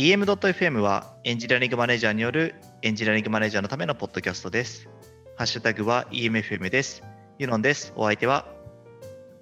[0.00, 4.88] EM.FM はエンジニアリングマネージャーによるエンジニアリングマネージャーのためのポッドキャストです。
[5.36, 7.02] ハッシュタグは EMFM です。
[7.38, 7.92] ユノンです。
[7.96, 8.46] お相手は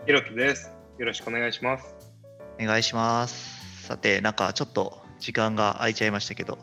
[0.05, 0.75] ひろきです。
[0.99, 1.95] よろしくお願いします。
[2.61, 3.87] お願いします。
[3.87, 6.59] さて、なんかちょっと時間が空いちゃいましたけど、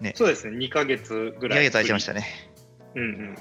[0.00, 1.58] ね、そうですね、2ヶ月ぐ2らい。
[1.58, 2.26] ヶ月空いちゃいましたね。
[2.96, 3.36] うんうん。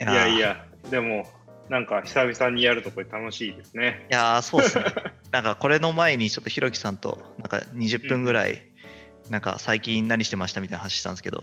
[0.00, 0.38] いいやい。
[0.38, 1.28] や、でも、
[1.68, 4.06] なんか久々にやるとこれ楽しいですね。
[4.08, 4.84] いやーそうですね。
[5.32, 8.62] なんかこれの前にちょっとひろきさんとなんか20分ぐらい、
[9.30, 11.42] なんか最近何してましたみたいな話したんですけど、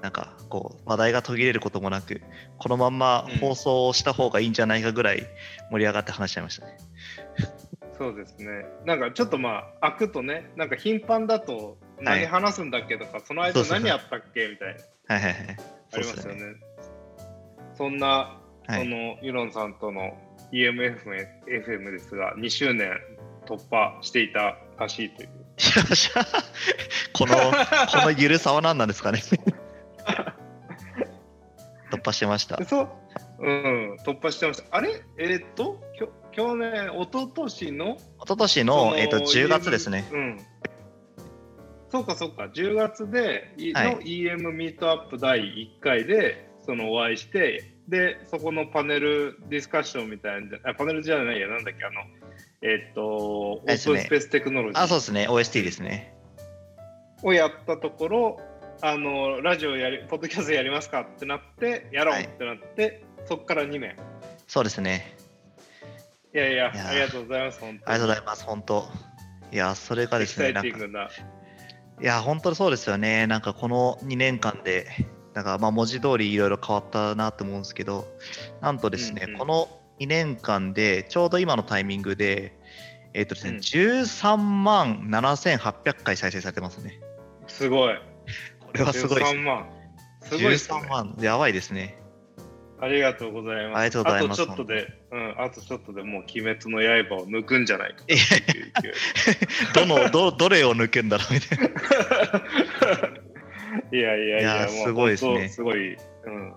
[0.00, 2.22] なんかこう話題が途切れることもなく、
[2.58, 5.26] このまんま放送した方がいいんじゃないかぐらい
[5.72, 6.78] 盛り上がって話しちゃいましたね。
[7.98, 8.64] そうですね。
[8.84, 14.76] なんかちょっとまあ、開くとね、なんか頻繁だと何話すんだっけとか、その間そうそう何やったっけみたい
[15.08, 15.56] な、はいはいはい。
[15.94, 16.40] ありますよね。
[16.40, 16.54] ね。
[17.76, 18.80] そんな、はい。
[18.80, 20.16] その、ユロンさんとの
[20.52, 20.98] EMF
[21.46, 22.90] FM ですが、2周年
[23.46, 25.28] 突破していたらしいという。
[27.14, 27.40] この、こ
[28.04, 29.20] のゆるさは何なんですかね。
[31.90, 32.62] 突破してました。
[32.64, 32.88] そう、
[33.38, 34.76] うん、突破してました。
[34.76, 35.02] あれ？
[35.18, 37.96] えーっと、きょ去年、一昨年の？
[37.96, 40.04] 一昨年の、えっと、10月ですね。。
[40.12, 40.38] うん。
[41.88, 52.00] そうかそうか、10月で、いはいの EM ミートアップ第1回でそのお会いして、で、そこのパネルディスカッションみたいな、あパネルじゃないや、なんだっけ、あの、
[52.62, 55.28] えーっと、オープンスペーステクノロジあ、そうーですね。
[55.28, 56.14] OST ですね。
[57.22, 58.40] をやったところ、
[58.82, 63.96] あの、ラジオやり、ポッドキャストやりますかってなって、やろうってなって、そこから2年。
[64.46, 65.16] そうですね。
[66.34, 67.80] いやいや、いやありがとうございます、本当に。
[67.86, 68.44] ありがとうございます。
[68.44, 68.88] 本当。
[69.52, 70.78] いや、それがですね、なんか。
[72.00, 73.26] いや、本当にそうですよね。
[73.26, 74.86] なんかこの2年間で、
[75.32, 78.06] なんかまあ文字通りいろいろ変わったなと思うんですけど、
[78.60, 79.68] なんとですね、うんうんこの
[80.00, 82.58] 2年間で、ちょうど今のタイミングで、
[83.14, 87.00] えっ、とですね、うん13万7800回再生されてますね。
[87.46, 87.94] すごい。
[88.60, 89.70] これはすごいです13万。
[90.22, 90.88] すごいですね13。
[90.88, 91.98] 万、やばいですね。
[92.78, 93.78] ありがとうございます。
[93.78, 98.16] ありがとうございますあとちょっとで、うん、あとちょっとでもう鬼滅の刃を抜くんじゃないかい
[99.74, 101.64] どのど、どれを抜くんだろうみたいな。
[103.92, 105.94] いやいやいや、いやすごいですねすごい。
[105.94, 106.54] うん。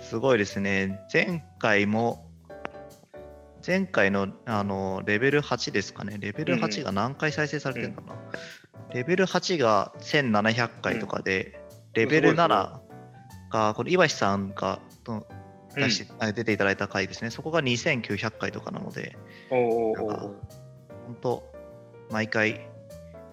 [0.00, 1.00] すごいですね。
[1.12, 2.27] 前回も、
[3.68, 6.16] 前回のあのレベル8ですかね。
[6.18, 8.16] レベル8が何回再生されてるのかな、
[8.94, 11.60] レベル8が1700回とかで、
[11.92, 12.56] レベルすごいすごい。
[12.56, 12.80] 7
[13.52, 15.26] が、これ、岩橋さんがと
[15.76, 17.28] 出しあ出ていただいた回ですね。
[17.28, 19.18] そこが2900回とかなので、
[19.50, 20.34] 本
[21.20, 21.44] 当、
[22.10, 22.66] 毎回、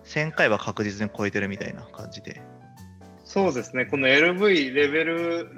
[0.04, 2.42] 1000回は確実に超えてるみたいな感じで。
[3.24, 5.50] そうですね、この LV レベル、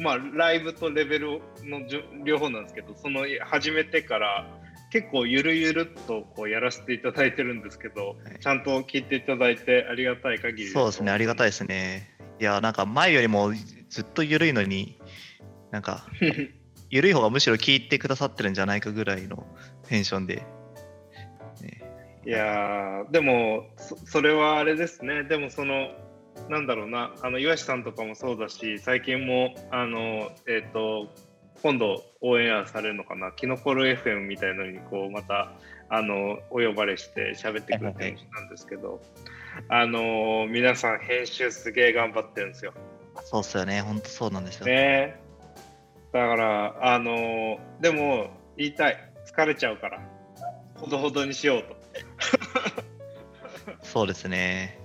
[0.00, 1.80] まあ、ライブとレベルの
[2.24, 4.46] 両方なんですけど、その始めてから、
[4.90, 11.50] 結構ゆるゆるっとこうやらせていただいてるんですけど、はいちゃんと聞いていただいてありがたい限りそうですね、ありがたいい。
[11.50, 12.10] ですね。
[12.40, 13.52] いや、なんか前よりも
[13.88, 15.00] ずっと緩いのに、
[15.70, 16.06] なんか、
[16.90, 19.46] 緩い方がむしろ聞いてくださってるんじゃないかぐらいの
[19.88, 20.36] テンションで。
[21.60, 21.82] ね
[22.26, 25.90] いやーでもそそれはあれですねでもその
[26.48, 31.08] なんだろうなあの岩下さんとかもそうだし最近もあのえっ、と
[31.62, 35.52] 今度オンエアされるのかなキノコル FM みたいのにこうまた
[35.88, 39.00] あのお呼ばれして喋ってくれてる人なんですけど、
[39.68, 42.72] あの皆さん編集すげえ頑張ってるんですよ。
[43.24, 44.66] そうっすよね、本当そうなんですよ。
[44.66, 45.20] ね
[46.12, 50.00] だからあのでも言いたい疲れちゃうから
[50.76, 51.76] ほどほどにしようと。
[53.82, 54.83] そうですね。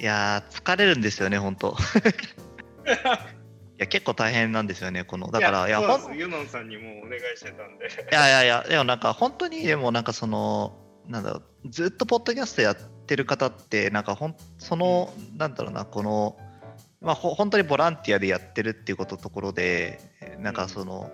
[0.00, 1.76] いやー、疲れるんですよね、本当。
[2.86, 5.30] いや、結構大変なんですよね、この。
[5.30, 7.86] だから、いや、ほんそうなんですユノンさんにもお願いしてたんで。
[7.86, 16.38] いやいやいや、でもなんか本当に、でもなんかその、なんだろう、ずっとポッドキャストやってる方って、なんかほん、その、なんだろうな、この、
[17.00, 20.00] まあ、ほ本当にボランティアでやってるっていうことところで、
[20.38, 21.10] なんかその、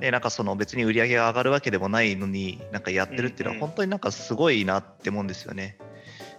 [0.00, 5.78] ね、なんかその別に売り上げが上がるわけでもないのに、なんかやってるっていうのはうんうん本当になんかすごいなって思うんですよね。
[5.78, 5.84] だ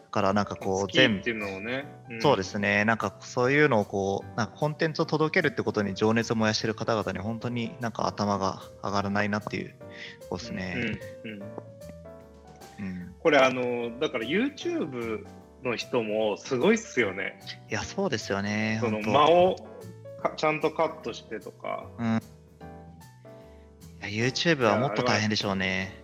[0.09, 1.85] からなんかこう全部好きっていうのをね。
[2.11, 9.75] んそうですね、なんかそういうのをこう、なんかコンテンツを届けるってことに情熱を燃やしてる方々に本当になんか頭が上がらないなっていう、
[10.29, 10.75] そうですね。
[11.23, 11.49] うんうんうん
[13.21, 15.25] これあのだから YouTube
[15.63, 17.39] の人もすごいっすよね。
[17.69, 18.77] いや、そうですよね。
[18.81, 19.57] その間を
[20.21, 21.85] かちゃんとカットしてとか。
[24.01, 26.01] いや YouTube はもっと大変でしょうね。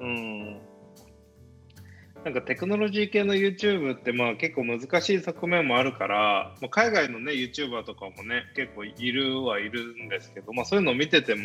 [0.00, 0.60] うん。
[2.24, 11.42] なんかテクノロジー系の YouTube ってまあ結構難しい側面もあるから、まあ、海外のね YouTuber とかもね結構いるはいるんですけど、まあ、そういうのを見てても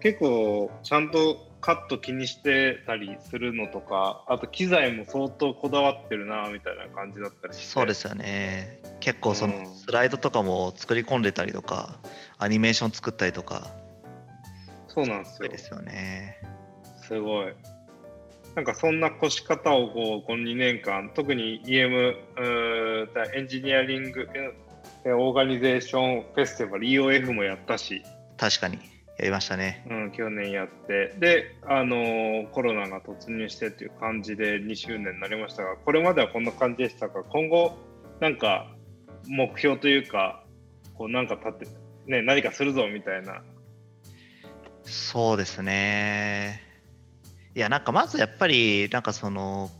[0.00, 7.64] 結構ちゃんとカット気にしてたりするのとかあと機材も相当こだわってるなみたいな感じだったりして。
[7.64, 8.82] そうですよね。
[9.00, 9.66] 結構そのうん。
[9.66, 12.00] スライドとかも作り込んでたりとか
[12.36, 13.70] アニメーション作ったりとか。
[14.88, 15.50] そうなんですよ。
[15.56, 16.36] すよね。
[17.00, 17.54] すごい。
[18.54, 22.16] なんかそんな越し方をこうこの2年間特に EM
[23.34, 24.28] エンジニアリング
[25.04, 28.02] えオーガニゼーションフェスティバル EOF もやったし、
[28.36, 28.78] 確かに。
[29.18, 29.84] やりましたね。
[29.90, 31.14] うん、去年やって。
[31.18, 37.76] で、あのーコロナが突入してっていう感じで2周年になりましたがこれまではこんな感じでしたが今後
[38.20, 38.74] なんか
[39.26, 40.44] 目標というか
[40.94, 41.66] こうなんか立って、
[42.06, 43.42] ね、何かするぞみたいな。
[44.84, 46.71] そうですね
[47.54, 49.70] いやなんかまずやっぱりなんかその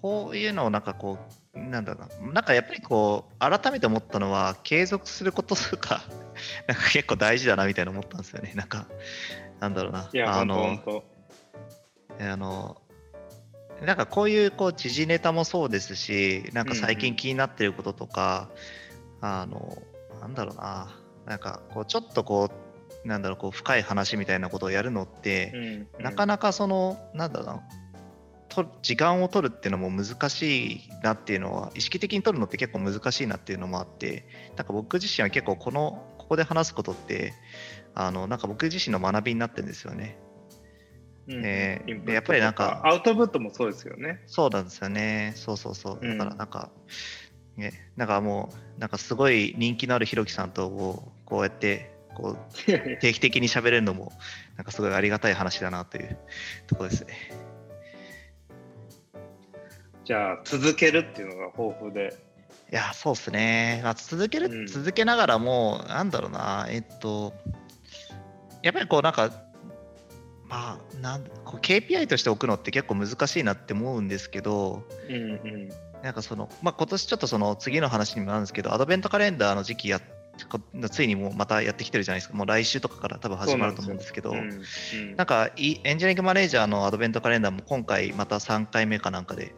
[0.00, 1.18] こういうのをなんかこ
[1.54, 6.02] うなんだろうななんかやっぱりこう改めて思ったのは継続することとか
[6.68, 8.52] なんか結構大事だなみたいな思ったんですよね。
[8.54, 8.86] なんか
[9.60, 10.78] なんだろうないやあの
[12.20, 12.80] あの
[13.82, 18.50] なんかこういうこう時事ネタもそうですしなんか最近気になってることとか、
[19.20, 19.78] あの
[20.20, 20.96] なんだろうな
[21.26, 22.67] なんかこうちょっとこう
[23.04, 25.52] なんだろうこう深い話みたいなことをやるのって、
[25.98, 27.62] うんなかなかそのなんだろうな
[28.48, 37.34] と時間を取るっていうのも難しいなっていうのは意識的に取るのって結構難しいなっていうのもあってなんか僕自身は結構このここで話すことって
[37.94, 40.18] あのなんか僕自身の学びになってるんですよね。
[41.28, 44.22] うんえでやっぱりなんかとアウトプットもそうですよね。
[44.26, 45.34] そうなんですよね。
[45.36, 45.98] そうそうそう。
[46.00, 46.70] うんだからなんか、
[47.56, 52.36] ね、なんかもう、なんかすごい人気のあるひろきさんとこうこうやってこう
[53.00, 54.12] 定期的に喋れるのも、
[54.56, 56.18] なんかすごいありがたい話だなという
[56.66, 57.14] ところですね。
[60.04, 62.16] じゃあ続けるっていうのが豊富で。
[62.72, 63.80] いや、そうですね。
[63.84, 67.32] まあ、続ける、うん続けながらも、なんだろうな、えっと、
[68.62, 69.30] やっぱりこうなんか、
[70.48, 75.68] まあ、なんこう KPI として置くのって結構難しいなって思うんですけど、うんうん。
[76.02, 80.06] なんかその、まあ、今年ちょっとその次の話にもなるんですけど、アドベントカレンダーの時期やこ
[80.90, 85.26] ついにもうまたやってきてるじゃないですか、もう来週とかから多分始まると思うんですけど、うなんんうん。
[85.26, 89.54] かいエンジニアリングマネージャーのアドベントカレンダーも今回また3回目かなんかで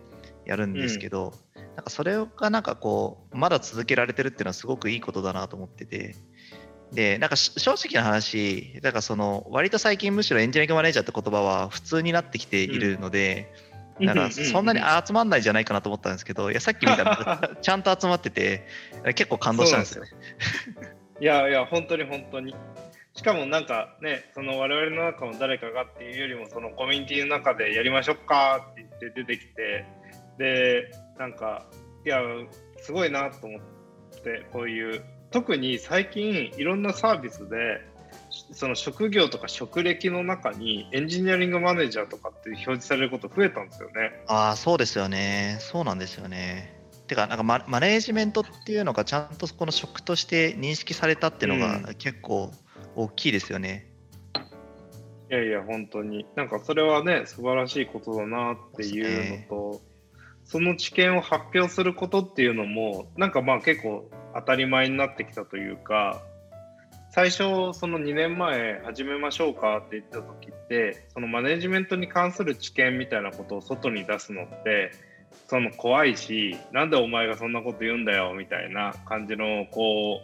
[0.47, 1.35] やるんですけど、
[1.77, 6.17] なんかそれがなんかこう、まだ続けられてるっていうのはすごくいいことだなと思ってて、
[6.93, 13.70] で、なんかし正直な話、なんかその割と最近むしろエンジニアリングマネージャーって言葉は普通になってきているので、なん
[14.07, 18.67] かそんなに集まんないんじゃないかなと思ったんですけど、いやさっき見たら ちゃんと集まってて、
[19.15, 20.05] 結構感動したんですよ。
[21.21, 22.55] いやいや、本当に本当に。
[23.15, 29.85] しかもなんかね、その我々の中の誰かがっていうよりも、そのコミュニティの中でやりましょうかって言って出てきて、
[30.39, 31.67] で、なんか、
[32.07, 32.21] いや、
[32.79, 33.61] すごいなと思っ
[34.23, 37.83] て、こういう、特に最近いろんなサービスで、
[38.53, 44.25] その職業とか職歴の中にエンジニアリングマネージャーとかって表示されること増えたんですよね。
[44.27, 45.59] ああ、そうですよね。
[45.61, 46.81] そうなんですよね。
[47.07, 52.53] てか、なんかママネージメントっていうのがちゃんとこの職として認識されたっていうのうが結構
[52.97, 53.91] 大きいですよね。
[55.31, 56.27] いやいや、本当に。
[56.35, 59.81] なんかそれはね、素晴らしいことだなっていうのと、
[60.45, 66.21] その知見を発表することっていうのも、なんかまあ結構当たり前になってきたというか、
[67.13, 74.93] 最初、その2年前始めましょうかって言った時って、そのマネジメントに関する知見みたいなことを外に出すのって、
[75.49, 80.21] その怖いし、なんでお前がそんなこと言うんだよみたいな感じの、こ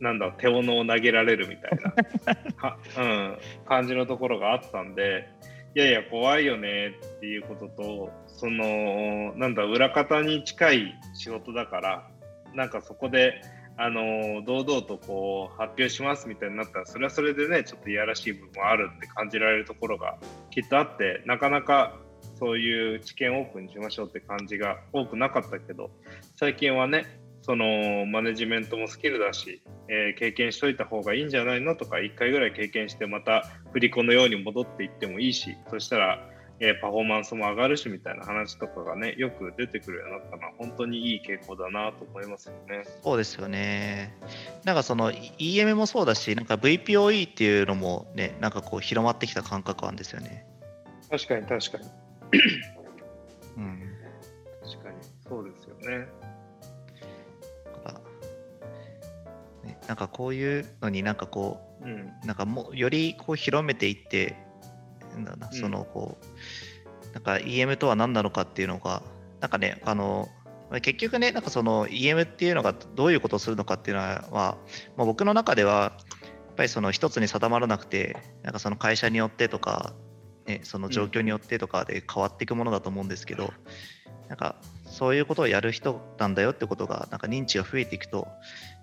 [0.00, 1.94] う、なんだ、手斧を投げられるみたいな、
[2.56, 5.28] はうん、感じのところがあったんで、
[5.74, 12.08] いやいや、怖いよねっていうことと、その、なんだ、裏方に近い仕事だから、
[12.54, 13.42] なんかそこで、
[13.82, 20.18] あの堂々とこう発表しますみたいになったらそれはそれでねちょっといやらしい部分もあるって感じられるところが
[20.50, 21.96] きっとあってなかなか
[22.38, 25.90] そういう知見オープンにしましょうって感じが多くなかったけど
[26.36, 27.06] 最近はね
[27.40, 36.28] そのマネジメントもスキルだし、えー経験しといた方がいいんじゃないのとか1回ぐらい経験してまた振り子のように戻っていってもいいしそしたら、
[36.60, 42.84] えーパフォーマンスも上がるしみたいな話とかがねよく出てくるようになったのは本当にいい傾向だなと思いますよね。
[43.02, 44.14] そうですよね。
[44.64, 50.46] なんかその EM もそうだし、なんか VPOE っていうのもね、なんかこう広まってきた感覚あるんですよね。
[51.10, 51.84] 確かに確かに
[53.56, 53.80] うん。
[54.62, 56.06] 確かにそうですよね。
[59.90, 61.90] なんかこういうのになんかこうん
[62.22, 64.36] う、なんかもうよりこう広めていって、
[65.14, 65.58] なんだな、うん。
[65.58, 66.18] そのこ
[67.12, 69.02] なんか EM とは何なのかっていうのが、
[69.40, 70.28] なんかね、あの、
[70.82, 74.56] 結局ね、なんかその EM っていうのがどういうことをするのかっていうのは、
[74.96, 75.92] まあ、僕の中では、
[76.50, 79.94] やっぱりその一つに定まらなくて、なんかその会社によってとか、
[80.46, 83.52] ね、その状況によってとかで変わっていくものだと思うんですけど、
[84.28, 88.28] なんかそういうことをやる人なんだよってことが、なんか認知が増えていくと、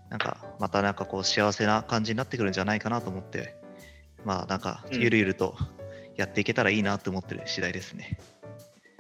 [0.10, 3.56] なんかまたなんかこう幸せな感じになってくるんじゃないかなと思って、
[4.26, 5.56] まあなんかゆるゆると
[6.18, 8.18] やっていけたらいいなと思ってる次第ですね。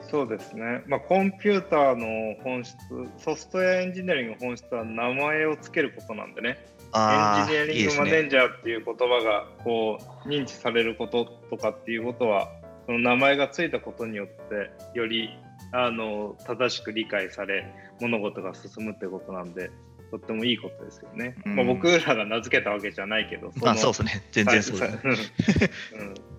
[0.09, 2.77] そうですね、まあ、コンピューターの本質、
[3.17, 12.49] ソフトウェアエンジニアリングの本質は名前をつけることなんでね、エンジニアリングマネージャーっていう言葉がこう認知されることとかっていうことは、
[12.85, 15.29] その名前がついたことによって、より
[15.73, 17.65] あの正しく理解され、
[17.99, 19.71] 物事が進むってことなんで、
[20.11, 21.35] とってもいいことですよね。
[21.45, 24.93] うん、まあ、僕らが名付けたわけじゃないけど、そあそうですね、全然そうです。
[24.95, 25.01] ね。
[25.99, 26.36] うん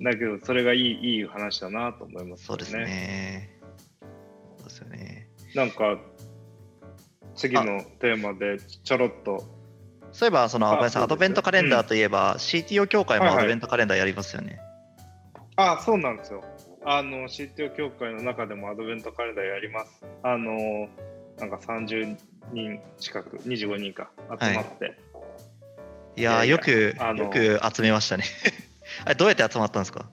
[0.00, 3.60] だけど、それがいいいい話だなと思います、ね、そうですね。
[4.58, 5.28] そうですよね。
[5.54, 5.98] なんか、
[7.34, 9.44] 次のテーマでちょろっと。
[10.12, 14.58] そういえば、その、アドベントカレンダーといえば、うん、CTO 協会もアドベントカレンダーやりますよね。
[15.56, 16.42] はいはい、あそうなんですよ。
[16.84, 20.04] あの、CTO 協会の中でもアドベントカレンダーやります。
[20.22, 20.88] あの、
[21.38, 22.16] なんか30
[22.52, 24.10] 人近く、25人か
[24.40, 24.84] 集まって。
[24.84, 24.96] はい、
[26.16, 28.24] いやよく、よく集めましたね。
[29.04, 30.08] あれどうやって集まったんですか？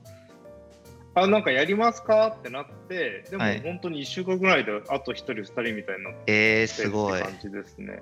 [1.15, 2.35] あなんかやりますか？
[2.39, 7.21] ってなってでも本当に1週間ぐらいであと1人2人みたいになってえー、すごい。
[7.21, 8.01] 感じですね。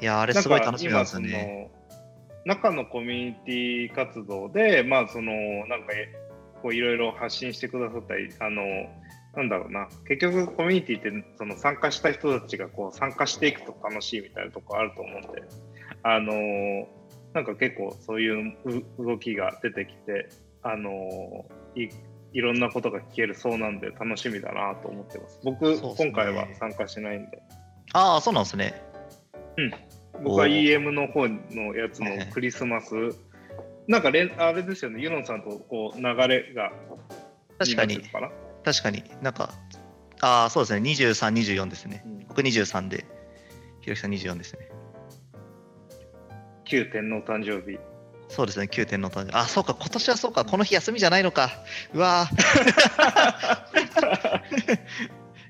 [0.00, 1.70] いやあれすごい楽しみなんですよね。
[2.44, 5.32] 中のコミュニティ活動でまあその
[5.66, 5.88] なんか
[6.62, 8.62] こういろいろ発信してくださったりあの
[9.36, 9.88] なんだろうな。
[10.08, 15.42] 結局コミュニティってその参加した人たちがこう参加していくと楽しいみたいなとこあると思うんで
[16.02, 16.32] あの
[17.34, 18.56] なんか結構そういう
[18.98, 20.28] 動きが出てきて、
[20.62, 21.88] あのい
[22.32, 25.40] いろんなことが聞けるそうなんで楽しみだなと思ってます。
[25.44, 27.42] 僕、ね、今回は参加しないんで。
[27.94, 28.82] ああ、そうなんですね。
[29.56, 29.72] うん。
[30.24, 32.94] 僕は EM の方のやつのクリスマス、
[33.86, 36.72] なんかれあれですよね、ユノンさんとこう流れが
[37.58, 38.00] 確かに、
[38.64, 39.54] 確かになんか、
[40.20, 42.02] ああ、そうですね、23、24ですね。
[42.04, 43.06] うん、僕23で、
[43.80, 44.68] ひろきさん24ですね。
[46.68, 47.78] 旧天皇誕生日。
[48.28, 49.36] そうですね、旧天皇誕生日。
[49.36, 51.50] あ、そうか、今年はそうか、この日休みじゃないのか。
[51.94, 52.28] うわ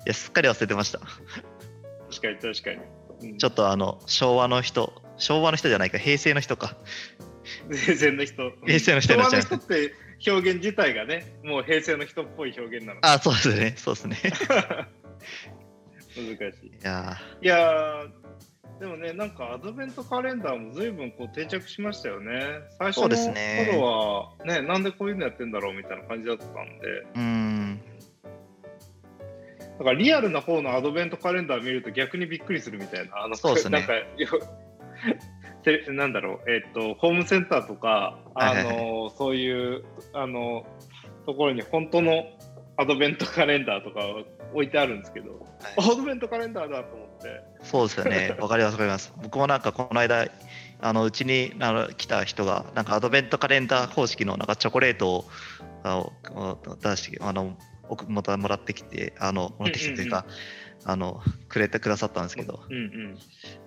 [0.06, 1.00] いや、すっかり忘れてました。
[1.00, 2.78] 確かに、確かに。
[3.20, 6.76] うん、ちょっとあの、昭和の人、昭和の人じゃないか、平成の人か。
[7.68, 8.52] 平成の人。
[8.64, 9.42] 平成の人になっちゃう。
[9.42, 9.94] 昭和の人って
[10.30, 13.00] 表現自体がね、もう平成の人っぽい表現なの。
[13.02, 14.16] あ、そうですね、そうですね。
[16.16, 16.66] 難しい。
[16.66, 18.06] いやいや
[18.80, 22.61] でもね、なんかアドベントカレンダーも随分こう定着しましたよね。
[22.78, 27.06] 最初の頃はね、ねなんでこういうのやってんだろうみたいな感じだったんで。
[27.16, 27.80] うん
[29.78, 33.23] だからリアルな方のアドベントカレンダー見ると逆にびっくりするみたいな。
[33.23, 33.78] あのそうですね。
[33.78, 33.94] なんか
[35.92, 40.66] なんだろう、えっ、ー、と、ホームセンターとか、あの、そういう、あの、
[41.26, 42.25] ところに本当の
[42.76, 44.00] アドベントカレンダーとか
[44.54, 45.32] 置いてあるんですけど、
[45.76, 47.42] はい、アドベントカレンダーだと思って。
[47.62, 48.37] そうですよね。
[48.40, 49.12] わかります、わかります。
[49.22, 50.28] 僕もなんかこの間、
[50.80, 55.25] あのうちにあの来た人が、なんかアドベントカレンダー方式のなんかチョコレートを
[55.82, 57.56] あの出してあの
[58.06, 60.25] ももらってきて、あのもらってきてというか、
[60.84, 63.18] あのくれてくださったんですけど、うんうん、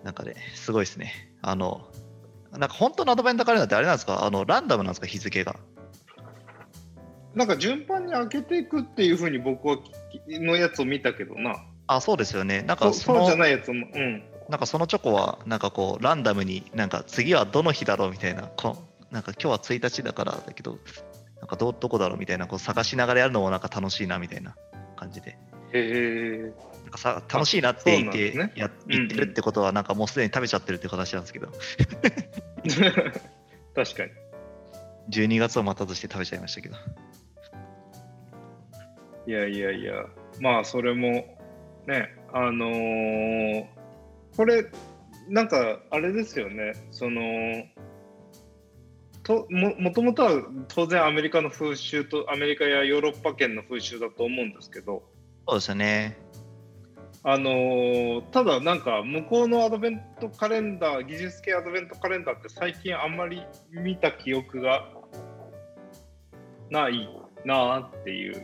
[0.03, 1.33] なんかね、すごいですね。
[1.41, 1.91] あの
[2.51, 4.25] なんか本当のアドベントカレンダーってあれなんですか？
[4.25, 5.07] あのランダムなんですか？
[5.07, 5.55] 日付が。
[7.33, 9.77] なんか順番に開けていくっていうふうに僕は
[10.27, 11.65] のやつを見たけどな。
[11.95, 12.61] あ、そうですよね。
[12.61, 13.87] なんかそうじゃないやつも。
[13.93, 14.23] うん。
[14.47, 18.77] なんかそのチョコはなんかこうランダムになんか次はどの日だろうみたいなこ
[19.11, 20.77] なんか今日は1日だからだけど
[21.39, 24.55] なんかどどこだろうみたいなこう探しながらやるのもなんか楽しいなみたいな
[24.95, 25.31] 感じで。
[25.31, 25.35] へ
[25.73, 26.53] え。
[26.83, 31.47] なんかさ楽しいなって言って、ね、や言ってるってことはなんかもうすでに食べちゃってるって形なんですけど。
[33.75, 34.11] 確かに。
[35.09, 36.75] 12月を待たずして食べちゃいましたけど。
[39.27, 40.05] いやいやいや、
[40.39, 41.37] まあそれも
[41.87, 43.65] ね、あのー、
[44.35, 44.65] これ、
[45.27, 47.21] なんかあれですよね、その、
[49.23, 55.03] とももともとは当然アメリカの風習とアメリカやヨーロッパ圏の風習だと思うんですけど
[55.47, 56.17] そうですね。
[57.23, 64.87] あのー、ただなんか向こうのアドベントカレンダー技術系アドベントカレンダーって最近あんまり見た記憶が
[66.71, 67.07] ない
[67.45, 68.43] なあっていう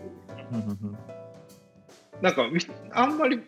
[2.21, 2.43] なんか
[2.93, 3.41] あんまり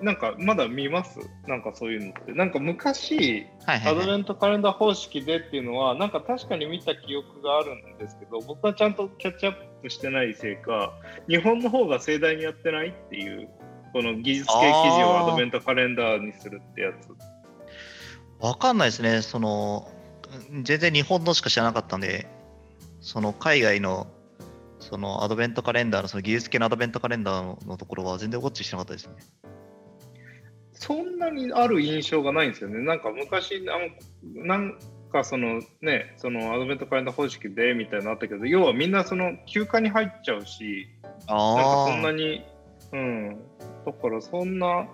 [0.00, 1.18] なんかまだ見ます？
[1.46, 2.32] なんかそういうのって。
[2.32, 10.92] なんか昔、はいはいはい、アドベントカレンダー方式でっていうのはなんか確かに見た記憶があるんですけど僕はちゃんとキャッチアッしてないせいか
[11.28, 13.48] 日本の方が盛大にやってないっていう
[13.92, 17.08] この技術系記事をアドベントカレンダーにするってやつ。
[18.44, 19.22] わかんないですね。
[19.22, 19.90] その、
[20.62, 22.28] 全然日本のしか知らなかったんで、
[23.00, 24.06] その海外の、
[24.80, 29.14] そのアドベントカレンダーの、その技術系のアドベントカレンダーのところは全然ウォッチしてなかったですね。
[30.72, 32.78] そんなにある印象がないんですよね。
[32.84, 34.78] なんか昔、あのなん
[35.12, 40.88] かそのね、そのアドベントカレンダー方式でみたいなのあったけど、要はみんなその休暇に入っちゃうし、
[41.26, 42.44] なんかそんなに、
[42.92, 43.40] うん、
[43.84, 44.86] だからそんな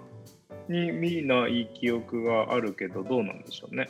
[0.69, 3.89] に見ない記憶があるけど、どうなんでしょうね。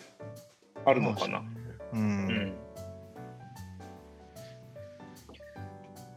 [0.84, 1.44] あるのかな。
[1.92, 2.54] うん、うん。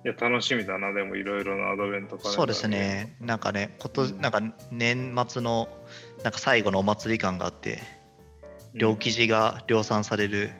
[0.06, 2.34] いや、楽しみだな、でもいろいろなアドベントカレンダー。
[2.34, 2.68] そうです。
[2.68, 3.16] ね。
[3.20, 5.70] なんかね、こと、うんなんか年末の、
[6.24, 7.80] なんか最後のお祭り感があって、
[8.74, 10.52] 両記事が量産される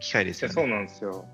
[0.00, 0.54] 機会ですよね。
[0.54, 1.24] そうなんですよ。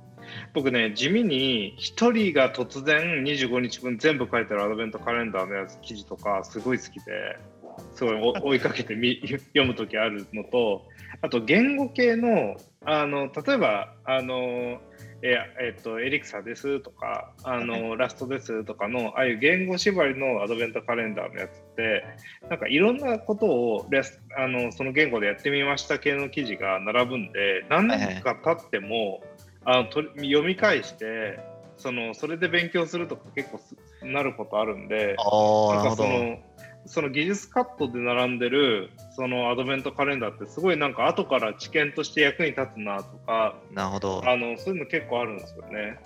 [0.53, 7.39] 僕ね、地味に1人が突然25日分全部書いてるアドベントカレンダーのやつ記事とかすごい好きで、
[7.95, 9.21] すごいお追いかけてみ
[9.55, 10.85] 読むときあるのと、
[11.23, 14.81] あと言語系の、あの例えば、あのえ
[15.23, 22.05] えっと、エリクサですとか、あのラストですとかの、ああいう言語縛りのアドベントカレンダーのやつって、
[22.49, 29.23] なんかいろんなことをレスあのその言語でやってみました系の記事が並ぶんで、何年か経っても、
[29.65, 31.41] あのと読み返して
[31.79, 35.75] その、それで勉強するとか結構すなることあるんで、ああ、なるほど。
[35.75, 36.39] なんかその
[36.87, 44.23] その技術カットで並んでるそのアドベントカレンダーってすごいなんか後から知見として役に立つなとかなるほど。
[44.26, 45.99] あのそういうの結構あるんですよね。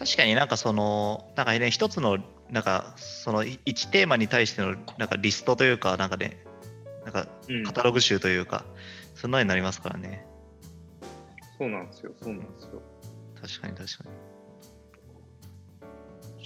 [0.00, 2.16] 確かになんかその、なんかね、一つの、
[2.50, 6.42] なんかそのい一テーマに対してのなんかリストというか、なんかね、
[7.04, 8.64] なんかうんカタログ集というか、
[9.14, 10.24] そんなになりますからね。
[11.58, 12.82] そうなんですよ、そうなんですよ。
[13.42, 14.10] 確かに確かに。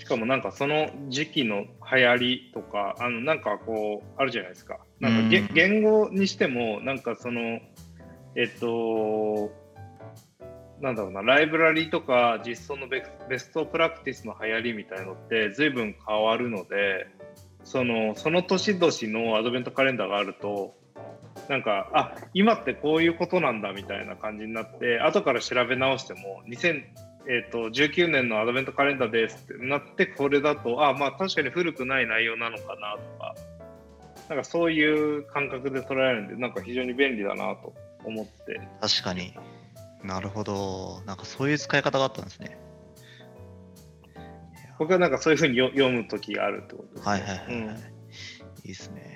[0.05, 4.79] しかもなんかその時期の流行りとか、あのなんかこう、あるじゃないですか。
[5.01, 7.59] なんかげうん言語にしても、なんかその、
[8.37, 9.51] えっと、
[10.83, 13.03] なんだろうな、ライブラリとか実装のベ
[13.39, 17.07] ストプラクティスの流行りみたいのって随分変わるので、
[17.63, 20.77] そのその年々のアドベントカレンダーがあると、
[21.49, 26.83] なんか、あ今ってこういうことなんだみたいな感じになって、後から調べ直しても、2000
[27.27, 33.35] えー、と19年のアドベントカレンダーですってなって、これだと、あまあ確かに古くない内容なのかなとか、
[34.29, 39.35] なんかそういう感覚で捉えるんで、なんか非常に便利だなと思って、確かに。
[40.03, 41.01] なるほど。
[41.07, 42.59] なんかそういう使い方があったんですね。
[44.79, 47.11] 僕はなんかそういうふうによ読むときがあるってことですね。
[47.11, 47.95] はいはいはい、はいうん
[48.65, 49.14] いいですね。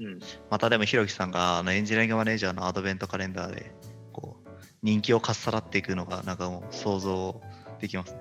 [0.00, 0.18] うん。
[0.50, 3.72] またでもひろきさんがあのエンジニアリングマネージャーのアドベントカレンダーで
[4.12, 4.48] こう
[4.82, 7.40] 人気をかっさらっていくのがなんかもう想像
[7.80, 8.20] できますね。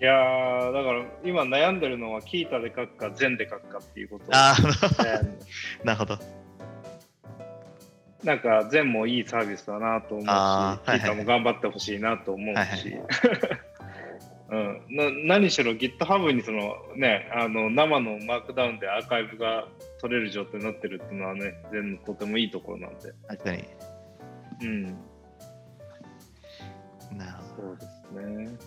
[0.00, 4.26] いやー、だから今悩んでるのは、キータで書くか、ゼンで書くかっていうこと。
[4.30, 6.18] ああ、なるほど。
[8.22, 13.02] なんか、ゼンもいいサービスだなと思うし、はいはいキータも頑張ってほしいなと思うし、はいはい
[14.50, 19.68] うん、な何しろ GitHub にその、ね、あの生のマークダウンでアーカイブが
[20.00, 23.12] 取れる状態になってるっていうのはね、ゼンのとてもいいところなんで。
[23.28, 23.64] 確かに。
[24.62, 24.84] うん、
[27.16, 27.40] な。
[27.56, 28.58] そうですね。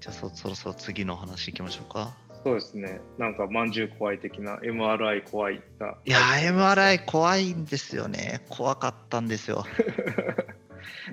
[0.00, 2.14] じゃあそそろそろ次の話いきましょうか。
[2.42, 3.00] そうですね。
[3.16, 5.96] なんか、まんじゅう怖い的な、MRI 怖いが。
[6.04, 8.44] いやー、MRI 怖いんですよね。
[8.50, 9.64] 怖かったんですよ。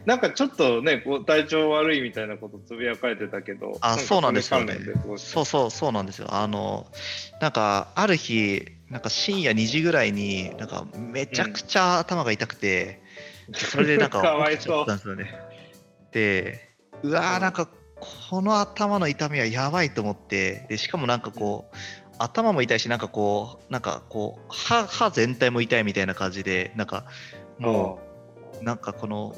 [0.06, 4.78] なんかちょっとね、こう体調悪いみたいなことつぶやかれてたけど、あそうなんですよね。
[5.18, 6.28] そうそうそうなんですよ。
[6.32, 6.88] あの、
[7.40, 13.02] なんかある日、なんか深夜2時ぐらいに、なんかめちゃくちゃ頭が痛くて、
[13.54, 15.34] それでなんか 起きちゃったんですよね。
[16.12, 16.72] で、
[17.04, 17.68] うわーなんか
[18.00, 21.76] この頭の痛みはやばいと思って、でしかもなんかこう、
[22.18, 27.06] 頭も痛いし、なんかこう、なんかこう、歯歯全体も痛いみたいな感じで、なんか
[27.60, 28.00] も
[28.60, 29.36] う、なんかこの、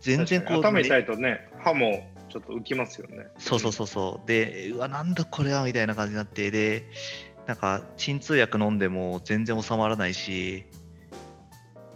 [0.00, 3.26] 全然こう、とね、歯もちょっと浮きますよね。
[3.38, 4.28] そうそうそうそう。
[4.28, 6.84] で、うわ、なんだこれはみたいな感じになって、で、
[7.46, 10.66] なんか、鎮痛薬飲んでも全然収まらないし、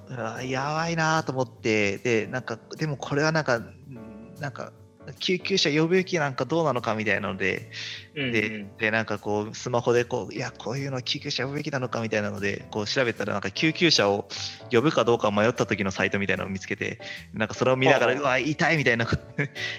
[0.08, 3.60] うわ、やばいなと思って、で、なんか、でもこれはなんか、
[4.40, 4.72] なんか、
[5.20, 7.70] 救急車呼ぶべきなんかどうなのかみたいなので、
[8.14, 8.32] うんうん。
[8.32, 14.28] で、でなんかこう、スマホでこう、いや、こういうの救急車呼ぶべきなのかみたいなので、こう調べたら、なんか救急車を
[14.70, 17.00] 呼ぶかどうか迷った時のサイトみたいなのを見つけて、
[17.32, 18.20] なんかそれを見ながら、はあ。
[18.20, 19.22] うわ、痛いみたいなこ と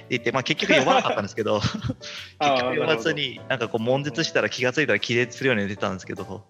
[0.10, 1.60] 言って、まあ結局呼ばなかったんですけど、
[2.40, 6.46] 結局呼ばずに、なんかこう、悶絶したら気がついたら気絶するように出てたんですけど、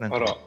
[0.00, 0.38] なんか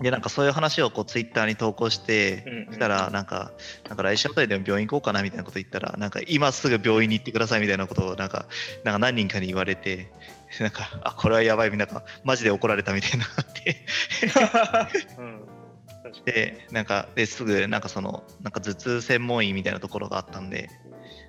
[0.00, 3.52] でなんかそういう話をこうツイッターに投稿して、したらなんか
[3.88, 8.46] なんか来週あたりでも病院行こうかなみたいなこと言ったらなんか今すぐ病院に行ってくださいみたいなことをなんか
[8.84, 10.12] なんか何人かに言われて
[10.60, 15.46] なんかあこれはやばいみたいなマジで怒られたみたいなのがあって。
[16.24, 20.70] でなんかですぐなんかそのなんか頭痛専門医みたいなところがあったんで、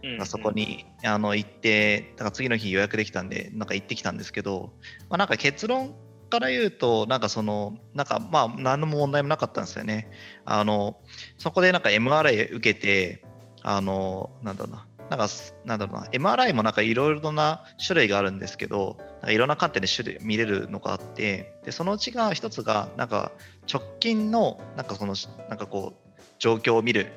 [0.03, 0.17] うんうん。
[0.17, 4.73] まあそこにあの行ってだから次の日予約できたんでなんか行ってきたんですけど、
[5.09, 5.95] まあ、なんか結論
[6.29, 10.09] から言うとなんかそのなんかまあ何の問題もなかったんですよね。
[10.45, 10.97] あの
[11.37, 13.23] そこでなんか MRI 受けて
[13.63, 14.87] あのなんだろうな。
[15.09, 15.27] なんか
[15.63, 16.07] なんだろうな。
[16.07, 23.31] MRI もなんかいろいろな種類があるんですけどなんかいろんな観点で種類見れるのがあってでそのうちが一つがなんか
[23.71, 25.15] 直近のなんかその
[25.49, 27.07] なんかこう状況を見る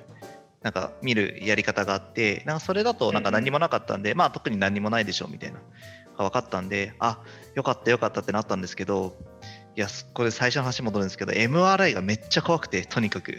[0.62, 5.58] なんか見るやり方があってなんかそれだとなんか何もなかったんで、まあ特に何もないでしょうみたいな
[6.22, 7.18] が分かったんであ
[7.54, 9.16] よかったよかったってなったんですけど
[9.76, 13.38] いやこれ最初の話戻るんですけど MRI がめっちゃ怖くてとにかく。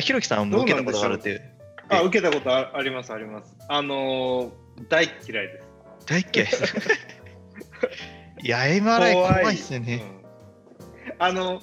[0.00, 1.42] ひろきさんも受けたことがあるっていう？
[1.88, 3.56] あ受けたことあありますあります。
[3.68, 5.66] あのー大嫌いです。
[6.06, 6.46] 大っ嫌い？
[6.46, 6.64] です
[8.42, 10.02] いや MRI 怖いっすよね、
[11.08, 11.16] うん。
[11.18, 11.60] あの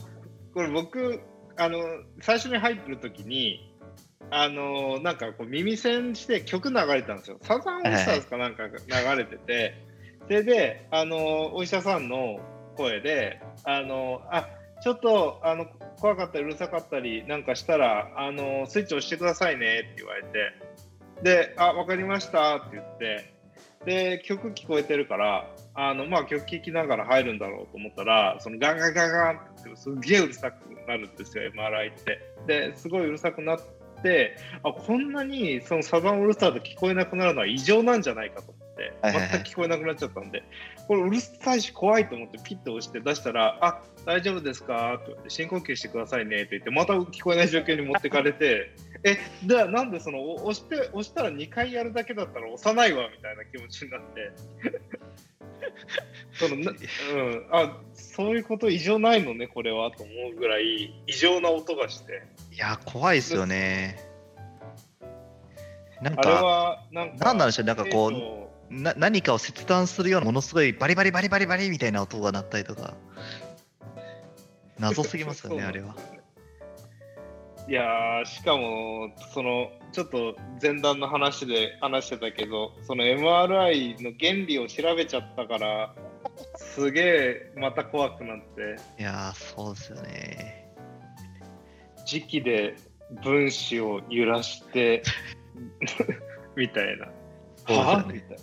[0.54, 1.22] これ僕
[1.58, 1.80] あの
[2.22, 3.75] 最初に入ってる時に
[4.32, 7.38] あのなんかこう耳栓して曲流れたんですよ。
[7.42, 9.76] サザンオールスターズかなんかが流れてて、
[10.28, 12.40] それであのお医者さんの
[12.76, 14.48] 声であのあ
[14.82, 15.66] ちょっとあの
[16.00, 20.30] 怖かったりうるさかったりなんかしたらあのスイッチ押してくださいねって言われて。
[21.24, 23.36] で「あ分かりました」って言って。
[23.86, 30.56] で曲聞こえてるからあの、まあ、曲聴きながら入るんだろうと思ったらそのガンガンガンガンってすっげえうるさく
[30.88, 32.20] なるんですよ MRI って。
[32.48, 33.64] ですごいうるさくなって
[34.64, 40.44] あこんなにそのサザンオールスターで聞こえなくなるのは異常なんじゃないかと思って全く聞こえなくなっちゃったんで
[40.88, 48.72] これうるさいし怖いと思ってピッと押して出したら「あ大丈夫ですか?」って言って「深呼吸してくださいね」って言ってまた聞こえない状況に持ってかれて
[49.04, 54.32] えじゃあなんでそのお押して押したら2回やるだけだったら押さないわみたいな気持ちになって。
[56.34, 59.90] そのな、うん、あそういうこと異常ないのねこれは。
[59.92, 62.24] と思うぐらい異常な音がして
[62.56, 63.98] いや怖いですよね。
[66.02, 68.08] なんあれかはなんかなんなんでしょうなんかこ
[68.72, 72.94] うな何かを切断するようなものすごいバリバリバリバリバリみたいな音が鳴ったりとか。
[74.80, 75.96] 謎すぎますよね あれは。
[77.68, 85.96] いやーしかもそのちょっと前段の話で話してたけどその MRI の原理を調べちゃったから
[86.56, 88.76] すげえまた怖くなって。
[89.02, 90.65] いやーそうですよね
[92.06, 92.76] 磁気で
[93.24, 95.04] 分子を揺らして
[96.56, 97.08] みたいな。
[97.08, 97.12] そ
[97.64, 97.92] うですよね。
[97.92, 98.38] はみたい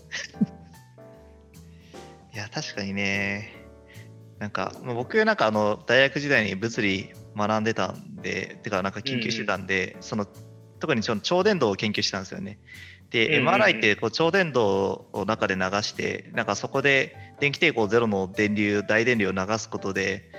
[2.34, 3.52] いや確かにね。
[4.38, 10.26] なんかまあ僕なんかあの大学時代に物理学んでたんでてかなんか研究してたんで、その
[10.80, 12.58] 特にその超電導を研究してたんですよね。
[13.10, 13.54] で、うんうんうん。
[13.54, 14.58] MRI ってこう超電導
[15.12, 20.30] を中で流してなんかそこで電気抵抗ゼロの電流大電流を流すことで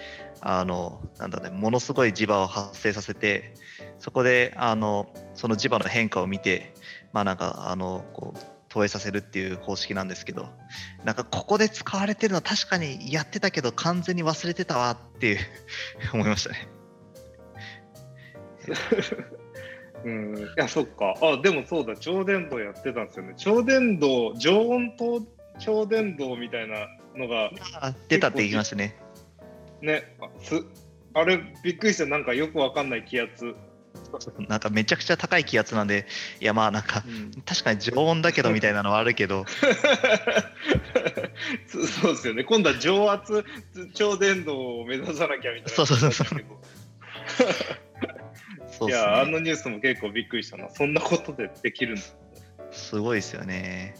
[0.45, 3.53] あのなんだねものすごい磁場を発生させて
[3.97, 6.73] そこであのその磁場の変化を見て
[7.13, 10.49] まあなんかあのこう投影させるっていう方式なんですけど
[11.05, 15.37] なんかここで使われてるのは確かにやってたけど完全に忘れてたわっていう
[16.13, 16.67] 思いましたね。
[20.03, 21.15] うん、いや、そっか。
[21.21, 23.33] あ、でもそうだ、超電導やってたんですよね。
[23.37, 25.21] 超電導、常温と
[25.59, 28.97] 超電導みたいなのが、あ出たって言いましたね。
[29.83, 30.63] ね、あす
[31.13, 33.53] あれ、びっくりした、なんかよくわかんない気圧。
[34.49, 36.07] なんかめちゃくちゃ高い気圧なんで
[36.39, 39.45] いやまあなんかうん確かに常温だけどみたいなのはあるけど
[41.67, 42.43] そそうですよね。
[42.43, 43.45] 今度は常圧
[43.93, 45.69] 超電導を目指さなきゃみたいな。
[45.69, 46.39] そうそうそうそうそう
[48.71, 50.69] そうっすいや、あねのニュースも結構びっくりしたな。
[50.69, 52.01] そんなことでできるんだ。
[52.71, 53.95] すごいですよね。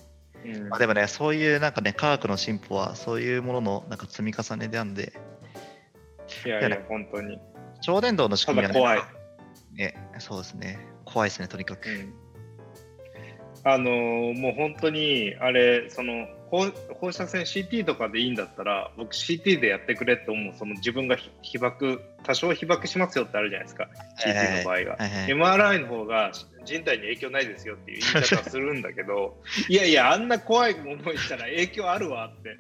[0.45, 5.13] うんまあ、でもねそういうなんかね科学の進歩はそういうもののなんか積み重ねなんで
[6.45, 7.39] いやいや、本当に。
[7.81, 9.01] 超電導の仕た組みはねだ怖い。
[9.75, 11.89] ねそうですね怖いですねとにかく。
[11.89, 12.13] うん
[13.65, 23.89] あのーもう本当にあれその放放射線 CT とかでいいんだったら僕 CT でやってくれって思うその自分がひ被爆多少被爆しますよってあるじゃないですか。
[24.23, 25.77] CT の場合は、はいはい。
[25.79, 26.31] MRI の方が
[26.63, 32.59] 人体に影響ないですよっていう言い方はするんだけど いやいやあんな怖い思いしたら影響あるわって。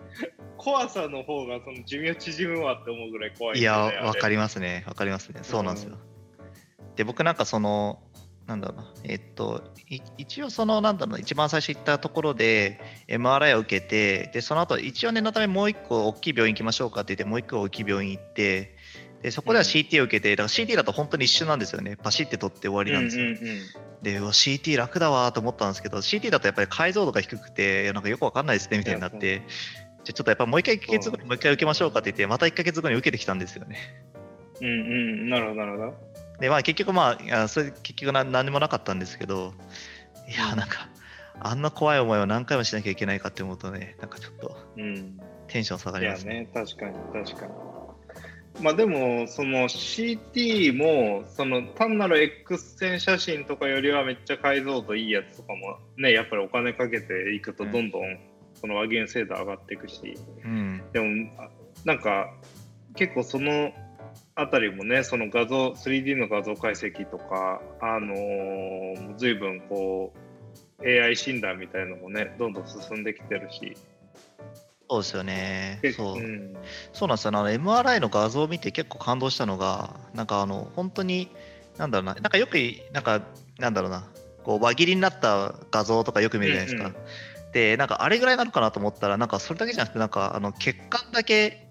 [0.57, 4.85] 怖さの方がその寿命縮むわって思うぐらい怖いんいや、わかりますね。
[4.87, 5.41] わかりますね。
[5.43, 5.97] そうなんですよ。
[6.95, 8.01] で、僕なんかその、
[8.47, 18.75] なんだろうな、えっと、い一応その、なんだろうな、一番最初行ったところで MRI を受けて、で、その後、一応念のためもう一個大きい病院行きましょうかって言って、もう一個大きい病院行って、
[19.21, 21.95] でそこでは CT を受けて、だから CT だと本当に一瞬なんですよね。
[21.95, 23.25] パシって取って終わりなんですよ。
[23.25, 23.59] うんうんうん
[24.03, 29.43] で、CT 楽だわーと思ったんですけど、CT だとやっぱり解像度が低くて、いやなんかよくわかんないですねみたいになって、
[30.03, 33.77] じゃあちょっとやっぱもう一回1ヶ月後にもう一回受けましょうかって言って、また1ヶ月後に受けてきたんですよね。
[34.61, 36.12] うんうん、なるほど、なるほど。
[36.39, 39.53] で、まあ結局まあ、それ結局な何もなかったんですけど、
[40.29, 40.89] いや、なんか、
[41.39, 45.19] あんな怖い思いを何回もしなきゃいけないかって思うとね、なんかちょっとうん。
[45.47, 46.41] テンション下がりますね。
[46.41, 47.53] ね、確かに、確かに。
[48.61, 58.19] まあでも、その CT も、その単なる X 線写真とかよりはめっちゃ解像度いいやつとかもね、やっぱりお金かけていくとうんどんどん
[58.53, 60.81] その和牛精度上がっていくし、うん。
[60.93, 61.49] でも、あ
[61.83, 62.33] なんか
[62.95, 63.71] 結構その
[64.35, 70.13] あたりもね、その画像、3D の画像解析とか、あのー、随分こ
[70.79, 73.77] う、AI 診断みたいのもね、どんどん進んできてるし、
[74.89, 75.79] そうですよね。
[75.81, 76.21] 結そう。
[76.21, 76.55] ん、
[76.93, 77.37] そうなんですよね。
[77.37, 81.29] あの MRI の画像を見て結構感動したのが、なんかあの、本当に、
[81.77, 82.57] なんだろうな、なんかよく、
[82.91, 83.21] なんか、
[83.59, 84.07] なんだろうな、
[84.43, 86.87] こう輪切りになった画像とかよく見るじゃないですか。
[86.87, 86.95] うん
[87.53, 91.62] で、なんかあれぐらいなのかなと思ったら、なんかそれだけじゃなくて、なんかあの血管だけ、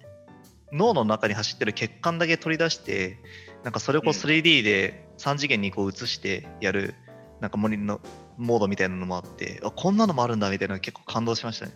[0.73, 3.19] 脳の中に走ってる血管だけ取り出して、
[3.63, 6.95] なんかそれをこううん 3D で3次元にこう映してやる、
[7.41, 8.01] なんかモニの
[8.39, 11.73] モードみたいなのもあって、あこんなのもあるんだみたいなの結構感動しましたね。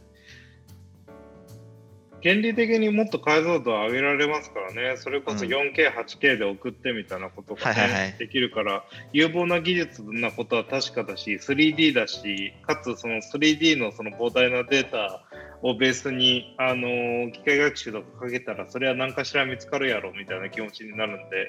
[2.26, 15.22] 原理的にもっと解像度を上げられますからね、それこそうん 4K、8K で送ってみたいなことが、ねはいはいはいできるから、有望な技術なことは確かだし、3D だし、かつその 3D のその膨大なデータ
[15.62, 21.46] をベースに、あのー機械学習とかかけたら、それは何かしら見つかるやろみたいな気持ちになるんで、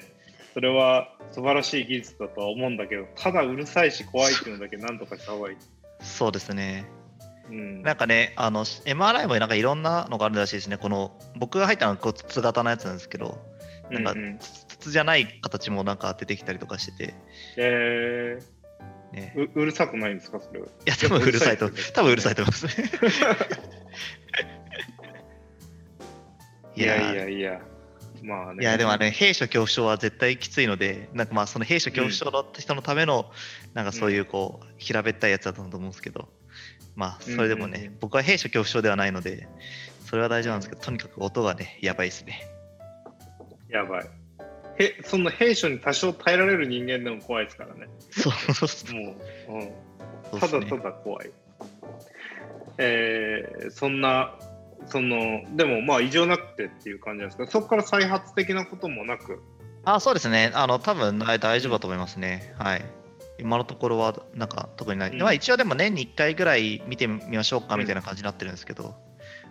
[0.54, 5.56] それは素晴らしい技術だとは思うんだけど、ただうるさいし怖いっていうのだけなんとかした方がいい。
[6.00, 6.97] そうですね。
[7.50, 10.76] うん、なんかね、あの MRI もなんかいろんなのがあるらしいですね。
[10.76, 13.38] この僕が入ったのはこう筒型のやつなんですけど、
[13.90, 14.14] なんか
[14.68, 17.14] 筒じゃない形もなんか出てきたりとかしてて、
[17.56, 18.38] え
[19.12, 20.66] ね、ー、ううるさくないんですか、それは。
[20.66, 22.66] いや、多分うるさいと、 多分うるさいと思います。
[22.80, 22.90] ね。
[26.76, 27.12] いや。
[27.12, 27.60] いやいや、
[28.22, 28.62] まあね。
[28.62, 33.30] いやでもね、兵所恐怖症は絶対きついので、なんかまあその兵所恐怖症の人のための、
[33.74, 36.28] なんかそういうこう、平べったいやつだと思うんですけど、
[36.98, 39.48] まあそれでもね、うんうんうん僕は兵所恐怖症ではないので、
[40.04, 42.42] それは大丈夫なんですけど、とにかく音がね、やばいですね。
[43.68, 44.06] やばい。
[44.78, 47.88] へその兵所に多少耐えられる人間でも怖いですからね。
[48.10, 49.14] そうそうそも
[49.48, 51.30] う、うん、うただただ怖い。
[52.78, 54.34] えー、そんな、
[54.86, 59.40] その、でもまあ異常なくてっていう感じなんですけど、そこから再発的なこともなく、
[59.84, 60.50] あ、そうですね。
[60.54, 62.54] あの、多分はい大丈夫だと思いますね。
[62.58, 62.84] はい。
[63.38, 65.10] 今のところは、なんか特にない。
[65.10, 68.94] うんまあ一応でも年に1回ぐらい見てみましょうかみたいな感じになってるんですけど、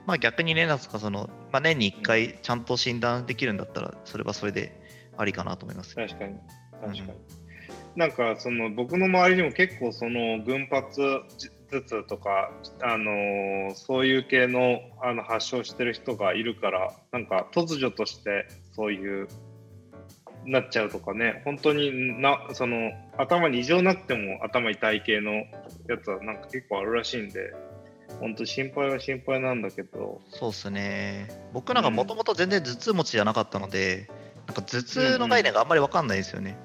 [0.06, 4.80] まあ逆にね、なんか、その、まあ年に1回ちゃんと診断できるんだったら、それはそれで
[5.17, 5.95] ありかなと思います。
[5.95, 6.36] 確かに。
[6.82, 7.02] 確かに。
[7.02, 7.38] うん
[7.97, 11.02] なんかその僕の周りにも結構その群発
[11.71, 12.52] 頭痛とか、
[12.84, 19.28] あのーそういう系のあの発症してる人がいるからなんか突如としてそういう
[20.48, 25.34] なっちゃうとかね本当になその頭に異常なくても頭痛い系の
[25.88, 27.54] やつはなんか結構あるらしいんで
[28.20, 31.28] 本当心配は心配なんだけどそうですね。
[31.54, 34.10] 僕なんかもともと全然頭痛持ちじゃなかったので、
[34.48, 36.58] なんか頭痛の概念があんまり分かんないんですよね。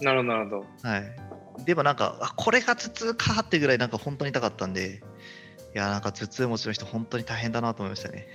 [0.00, 0.50] なるほどなるほ
[0.82, 1.64] どはい。
[1.64, 5.02] でもなんか、あこれが頭痛かってぐらいなんか本当に痛かったんで、
[5.74, 8.26] いや、なんか頭痛持ちの人本当に大変だなと思いましたね。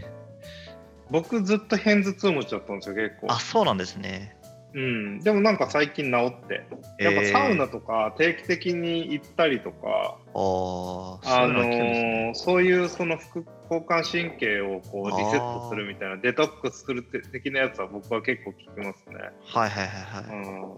[1.12, 3.28] 僕ずっと偏頭痛持ちだったんですよ結構。
[3.30, 4.36] あ、そうなんですね。
[4.74, 6.66] うん、でもなんか最近治って、
[7.04, 12.32] やっぱサウナとか定期的に行ったりとか、あーそうあのね。
[12.34, 19.16] ーそういうその副交感神経をこうリセットするみたいな、デトックスする的なやつは僕は結構聞きますね。
[19.46, 20.38] はいはいはいはい。
[20.38, 20.78] うん、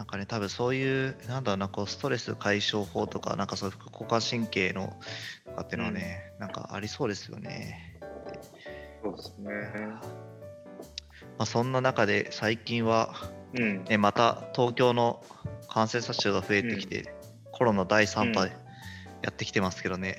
[0.00, 4.96] なんかね、多分そういう、なんだろうな、こうストレス解消法とか、なんかそういう副交感神経の
[5.44, 8.00] とかっていうのはね、なんかありそうですよね。
[9.04, 9.50] そうですね。
[11.36, 13.14] まあ、そんな中で最近は、
[13.52, 15.22] うん、ね、また東京の
[15.68, 17.14] 感染者数が増えてきて、
[17.52, 18.54] コロナ第3波うんや
[19.28, 20.16] ってきてますけどね。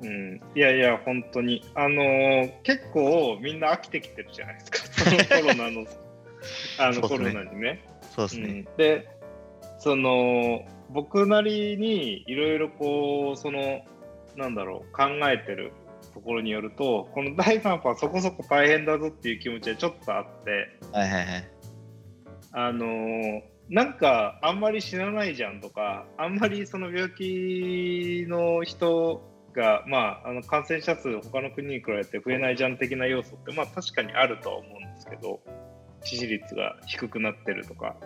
[0.00, 4.78] うん、いやいや、本当に、あのー結構みんな飽きてきてるじゃないですか、
[5.38, 5.86] コロナの
[6.78, 7.84] あの、コロナにね。
[8.10, 8.48] そうですね。
[8.48, 9.08] うん、で
[9.78, 13.82] その僕なりにいろいろこうその
[14.36, 15.72] なんだろう考えてる
[16.12, 21.50] ところによるとこの第3波はそこそこ大変だぞっていう気持ちはちょっとあってはいはいはい。
[22.52, 35.40] あのーなんかあんまり死なないじゃんとかあんまりその病気の人が、まあ、あの感染者数、他の国に比べて増えないじゃん的な要素って、まあ、確かにあるとは思うんですけど、
[36.02, 37.96] 致死率が低くなってるとか。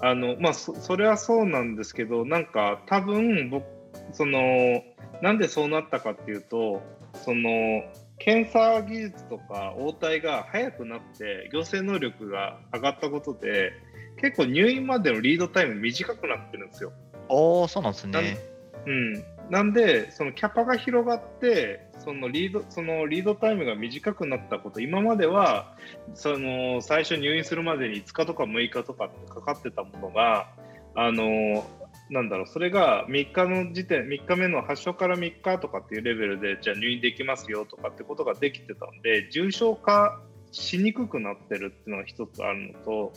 [0.00, 3.64] あのまあそ、それはそうなんですけど、なんか多分僕、
[4.12, 4.82] その、
[5.22, 6.82] なんでそうなったかっていうと、
[7.14, 7.82] その、
[8.18, 13.72] 検査技術とか応対が早くなって行政能力が上がったことで
[14.20, 16.92] 結構入院までのリードタイム短くなってるんですよ。
[17.28, 18.38] おおそうなんですね。
[18.86, 25.74] うん、なんでそのキャパが広がってそのリードそのリードタイムが短くなったこと今までは
[26.14, 30.48] その最初入院するまでに5日とか6日とかってかかってたものが
[30.94, 31.64] あの
[32.10, 43.12] なんだろうそれが3日の時点3日目の発症から3日とかっていうレベルでじゃあ入院できますよとかってことができてたんで重症化しにくくなってるっていうのが一つあるのと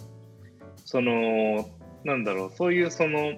[0.86, 1.68] その
[2.04, 3.34] なんだろうそういうその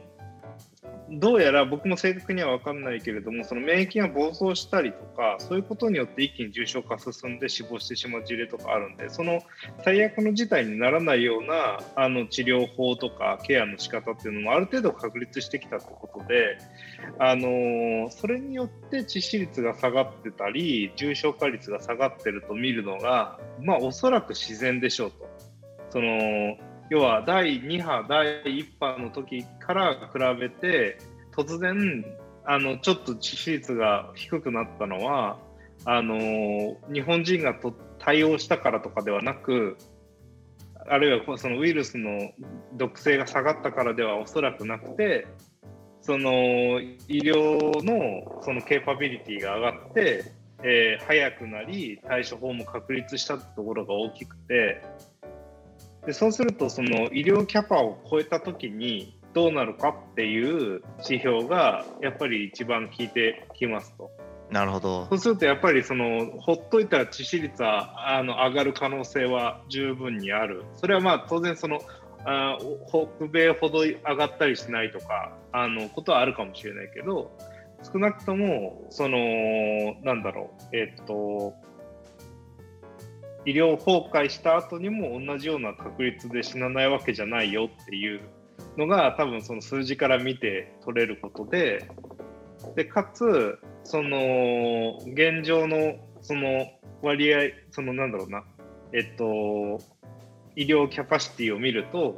[1.10, 9.42] どうやら僕も正確には分かんないけれどもその免疫が暴走したりとかそういうことによって一気に重症化進んで死亡してしまう事例とかあるんでその
[9.84, 16.58] 最悪の事態にならないようなあの治療法とかケアの仕方っていうのもある程度確立してきたってことで、
[17.20, 25.28] あのそれによって致死率が下がってたり重症化率が下がってると見るのがまあおそらく自然でしょうと。
[25.90, 26.58] その
[26.90, 30.98] 要は第2波、第1波の時から比べて、
[31.36, 32.06] 突然、
[32.46, 35.38] あのちょっと致死率が低くなったのは、
[35.86, 39.78] あの日本人がと対応したからとかではなく、
[40.90, 42.32] あるいはそのウイルスの
[42.74, 45.28] 毒性が下がったからではおそらくなくて、
[46.02, 50.32] その医療のそのケーパビリティが上がって、
[50.64, 54.82] えー、早くなり対処法も確立したところが大きくて
[56.08, 64.10] でそうするとその医療キャパを超えた時にどうなるかっていう指標がやっぱり一番効いてきますと。
[64.50, 70.64] なるほどそうするとやっぱりそのほっといたら致死率はあの上がる可能性は十分にある。
[70.78, 71.82] それはまあ当然その
[72.24, 77.38] あ北米ほど上がったりしないとかあのことはあるかもしれないけど
[77.84, 79.18] 少なくともその
[80.04, 81.54] なんだろうえっ、と
[83.48, 88.20] 医療崩壊した後にも同じような確率で死なないわけじゃないよっていう
[88.78, 91.90] のが多分その数字から見て取れることで
[92.76, 96.68] でかつその現状のその
[97.02, 97.38] 割合
[97.72, 98.44] そのなんだろうな
[98.92, 99.80] えっと
[100.58, 102.18] 医療キャパシティを見ると、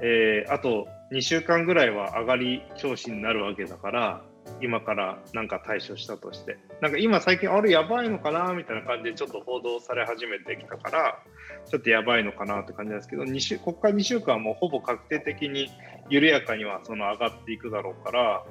[0.00, 4.22] えー、あと2週間ぐらいは上がり調子になるわけだから
[4.60, 6.58] 今からなんか対処したとして。
[6.80, 11.22] なんか今最近あれやばいのかなみたいな感じでちょっと報道され始めてきたから、
[11.66, 15.70] ちょっとやばいのかなって感じなんですけど、2週ここから2週間はもうほぼ確定的に
[16.10, 18.44] 緩やかにはその上がっていくだろうから、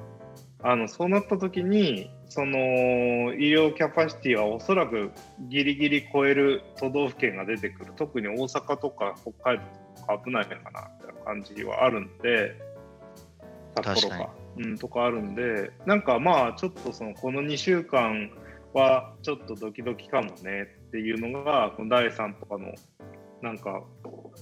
[0.62, 2.58] あのそうなった時にその
[3.34, 5.12] 医療キャパシティはおそらく
[5.48, 7.92] ギリギリ超える都道府県が出てくる。
[7.96, 9.64] 特に大阪とか北海道
[10.00, 12.56] とか危ないのかなみたいな感じはあるんで
[13.76, 14.43] 札幌か。
[14.56, 18.30] うん、とかあるんで、なんかまあ、ちょっとそのこの2週間
[18.72, 22.72] はちょっとドキドキかもねっていうのが、この第3とかの
[23.42, 23.82] なんか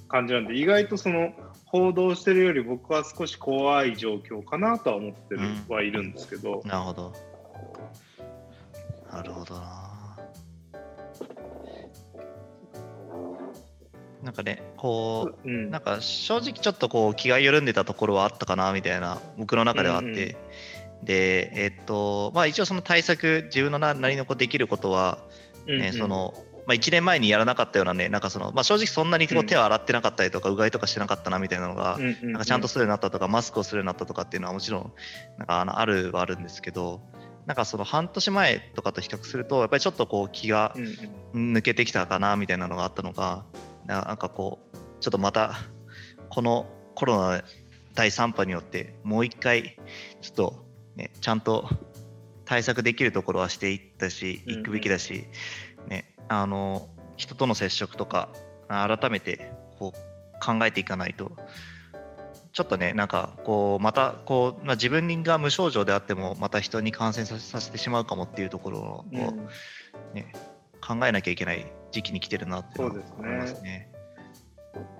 [0.08, 1.32] 感じなんで、意外とその
[1.66, 6.62] 報道してるより僕は少し怖い状況かなとは思ってる、はいるんですけど。
[6.64, 7.12] なるほど。
[9.10, 9.81] なるほどな。
[14.22, 25.18] なんかね、こう、うん、なんか正直ちょっとこう気が緩んでたところはあったかなみたいな、僕の中ではあって、うんうん、で、えっと、まあ一応その対策、自分のなりのこうできることは、
[25.66, 26.34] ね、うんうん、その、
[26.66, 34.92] まあ、1年前にやらなかったようなね、なんかその、まあ、正直そんなにこう手を洗ってなかったりとか、うがいとかしてなかったなみたいなのが、なんかちゃんとするようになったとか、マスクをするようになったとかっていうのはもちろん、
[35.38, 37.00] なんかあのあるはあるんですけど、
[37.46, 40.74] なんかその半年前とかと比較すると、やっぱりちょっとこう気が
[41.34, 43.44] 抜けてきたかなみたいなのがあったのが、
[43.86, 45.54] なんかこう、ちょっとまた、
[46.28, 47.42] このコロナ
[47.94, 49.76] 第3波によって、もう一回、
[50.20, 50.66] ちょっと、
[50.96, 51.68] ね、ちゃんと
[52.44, 55.24] 対策できるところはしていったし、行くべきだし、
[55.88, 58.28] ね、あの、人との接触とか、
[58.68, 61.32] 改めてこう考えていかないと、
[62.52, 69.18] ちょっとね、なんかこう、またこう、まあ、自分が無症状であっても、また人に感染させてしまうかもっていうところを、うん、
[70.14, 70.32] ね、
[70.86, 73.88] 考えなきゃいけない時期に来てるなって思いますね。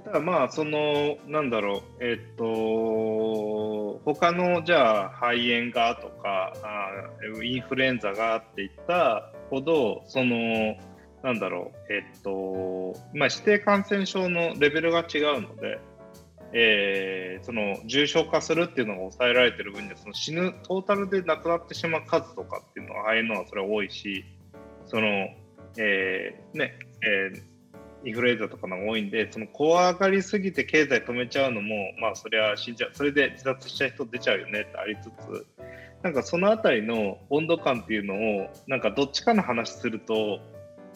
[0.05, 10.76] ただまあそのなんだろうえっと他のじゃあ肺炎がとかあインフルエンザがっていったほどその
[11.22, 15.80] なんだろうえっとまあ指定感染症のレベルが違うので
[16.53, 24.24] えーその重症化するっていうのが抑えられてる分にはその死ぬトータルで亡くなってしまう数とかっていうのはああいうのはそれは多いし
[24.86, 25.28] その、
[25.79, 27.53] えーねえー
[28.05, 35.47] インフルエンザとかのが多いんでその怖がりすぎて経済止めちゃうのもまあそれは死んじゃうそれで自殺しちゃう人出ちゃうよねってありつつ
[36.03, 38.14] なんかそのあたりの温度感っていうの
[38.45, 40.41] をなんかどっちかの話すると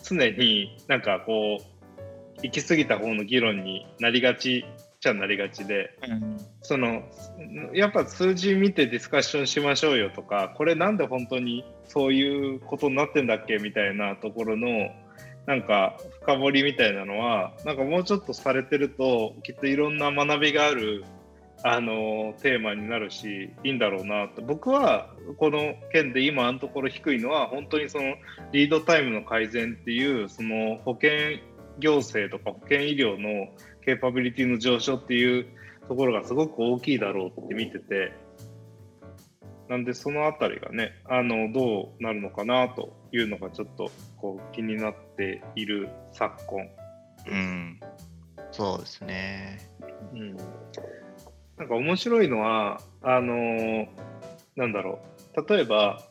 [0.02, 4.64] 常になんかこう行き過ぎた方の議論になりがち
[5.00, 5.90] ちゃなりがちで
[6.62, 7.02] その
[7.74, 14.90] やっぱ数字見てディスカッションしましょうよとかこれなんで本当にそういうことになってんだっけみたいなところの
[15.46, 21.04] なんか深掘りみたいなのはなんかもうちょっとされてるときっといろんな学びがある
[21.62, 24.42] あのテーマになるしいいんだろうなと。
[24.42, 28.14] 僕はこの件で今のところ低いのは本当にその
[28.52, 31.10] リードタイムの改善っていうその保険
[31.78, 33.48] 行政とか保険医療の
[33.86, 35.46] ケーパビリティの上昇っていう
[35.88, 38.12] ところがすごく大きいだろうって見てて
[39.68, 46.68] なんでそのあたりがねあのどうなるのかなというのがちょっとこう気になっている昨今。
[47.28, 47.80] うん、
[48.52, 49.58] そうですね。
[50.12, 50.36] うん、
[51.56, 53.88] なんか面白いのはあのー
[54.56, 55.00] なんだろ
[55.36, 56.02] う例えば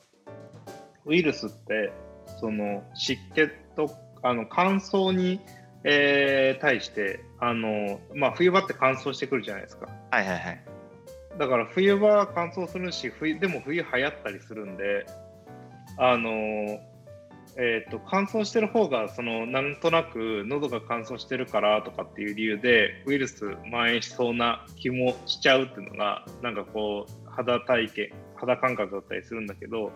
[1.06, 1.92] ウイルスって
[2.40, 5.40] その湿気とあの乾燥に、
[5.88, 10.66] えー対してあの、まあ、冬場って乾燥してくるじゃないですかはいはいはい。
[11.38, 15.06] だから冬場は乾燥するし冬でも冬流行ったりするんで
[15.98, 16.80] あのー
[17.58, 29.92] えー、と乾燥してる方がそのなんとなく喉が乾燥してるからとかっていう理由でウイルス蔓延しそうな気もしちゃうっていうのがなんかこう肌体験肌感覚だったりするんだけど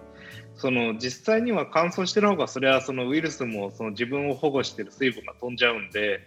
[0.56, 6.20] その実際には乾燥してる方がそれはそのウイルスもその自分を保護してる水分が飛んじゃうんで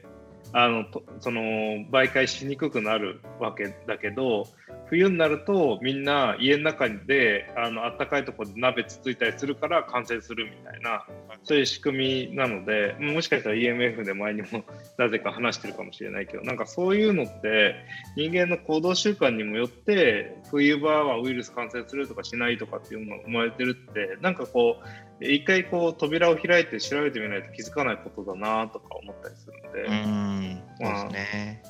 [0.53, 0.84] あの
[1.20, 4.46] その媒介しにくくなるわけだけど
[4.86, 11.07] 冬になるとみんな家の中であの暖かいとこで鍋つついたりするから感染するみたいな
[11.44, 14.64] そういう仕組みなのでもしかしたら EMF で前にも
[14.98, 17.74] なぜか話してるかもしれないけどなんかそういうのって
[18.16, 29.83] 人間の行動習慣にもよって冬場はウイルス感染するとかしないとかっていうのが生まれてるってなんかこう一回こう扉を開いて調べてみないと気づかないことだなとか思ったりするので。
[29.85, 31.62] うん、そうですね。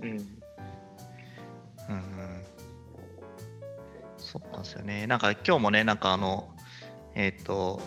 [0.00, 0.10] うん
[1.88, 2.42] うん、
[4.16, 5.06] そうなんですよね。
[5.06, 6.48] なんか今日もね、なんかあの、
[7.14, 7.80] えっ、と、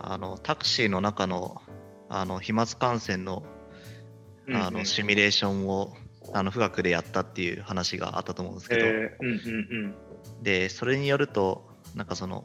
[0.00, 1.60] あの、タクシーの中の、
[2.08, 3.44] あの、飛沫感染の、
[4.52, 5.94] あの、シミュレーションを、
[6.32, 9.94] あの、富岳でやったっていう話があったと思うんですけど、えーうんうん
[10.42, 12.44] で、それによると、なんかその、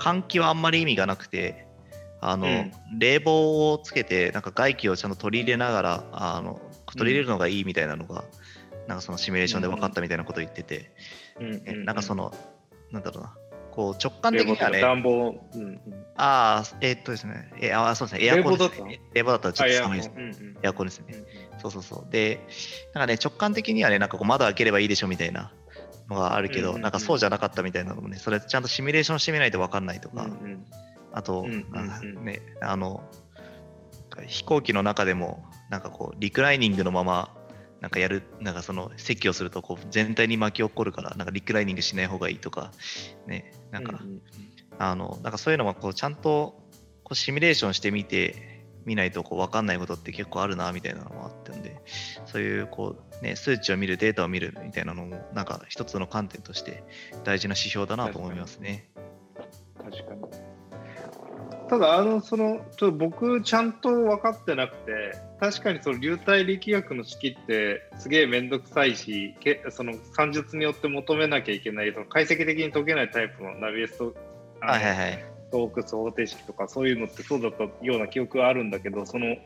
[0.00, 1.66] 換気はあんまり意味がなくて、
[2.20, 2.98] あの、うん。
[2.98, 6.60] 冷房をつけて、なんか外気をちゃんと取り入れながら、あの、
[6.96, 8.24] 取り入れるのがいいみたいなのが、
[8.88, 10.90] なんかそのシミュレーションで分かったみたいなことを言ってて、
[11.38, 11.84] うん。
[11.84, 12.34] なんかその、
[12.90, 13.36] なんだろうな、
[13.70, 15.80] こう直感的にはね、暖房、うんうん、
[16.16, 19.00] ああ、えーっとですね、えあそうですね、エアコンですね。
[19.14, 20.10] 冷房だったらちょっと寒いです。
[20.14, 20.58] うんうん。
[20.62, 21.06] エアコンですね。
[21.08, 21.60] うん。
[21.60, 22.12] そうそうそう。
[22.12, 22.40] で、
[22.94, 25.52] なんかね、直感的にはね、なんかこう窓開ければいいでしょみたいな
[26.10, 30.66] のがあるけど、うんうんうんなんかそうじゃなかったみたいなのもね、それちゃんとシミュレーションしてみないと分かんないとか、うんうん。
[31.12, 31.90] あと、うんうんうん。
[31.90, 33.02] あね、あの、
[34.26, 37.34] 飛行機の中でも、なんかこう、リクライニングのまま、
[37.80, 42.72] なんかやる、なんかその席をするとこう全体に巻き起こるから、なんかリクライニングしない方がいいとか、
[43.26, 44.20] ね、なんか、うんうん
[44.78, 46.58] あの、なんかそういうのもこうちゃんと
[47.04, 48.49] こうシミュレーションしてみて、
[48.84, 51.76] 見ないとこう分かんないことって結構あるなみたいなのもあったんで、
[52.26, 56.82] そういうこう、ね、数値を見る、データを見るみたいなのも、なんか一つの観点として
[57.24, 58.90] 大事な指標だなと思いますね。
[59.76, 60.50] 確かに。
[61.70, 74.16] ただ、あの、その、ちょっと僕、ちゃんと分かってなくて、確かにその流体力学の式って、すげえめんどくさいし、けその算術によって求めなきゃいけない、その解析的に解けないタイプのナビエスト、
[74.60, 75.29] はいはいはい。
[75.50, 79.36] トークス方程式とかそういうのってそうだったような記憶はあるんだけどその